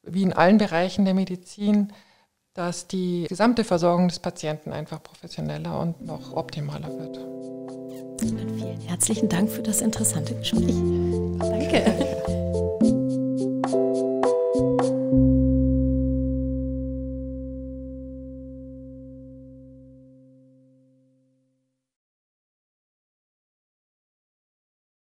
wie 0.01 0.23
in 0.23 0.33
allen 0.33 0.57
Bereichen 0.57 1.05
der 1.05 1.13
Medizin, 1.13 1.93
dass 2.53 2.87
die 2.87 3.25
gesamte 3.27 3.63
Versorgung 3.63 4.07
des 4.07 4.19
Patienten 4.19 4.71
einfach 4.71 5.01
professioneller 5.01 5.79
und 5.79 6.05
noch 6.05 6.33
optimaler 6.33 6.89
wird. 6.89 7.17
Dann 7.17 8.55
vielen 8.57 8.81
herzlichen 8.81 9.27
Dank 9.27 9.49
für 9.49 9.63
das 9.63 9.81
interessante 9.81 10.35
Gespräch. 10.35 10.75
Danke. 11.39 12.12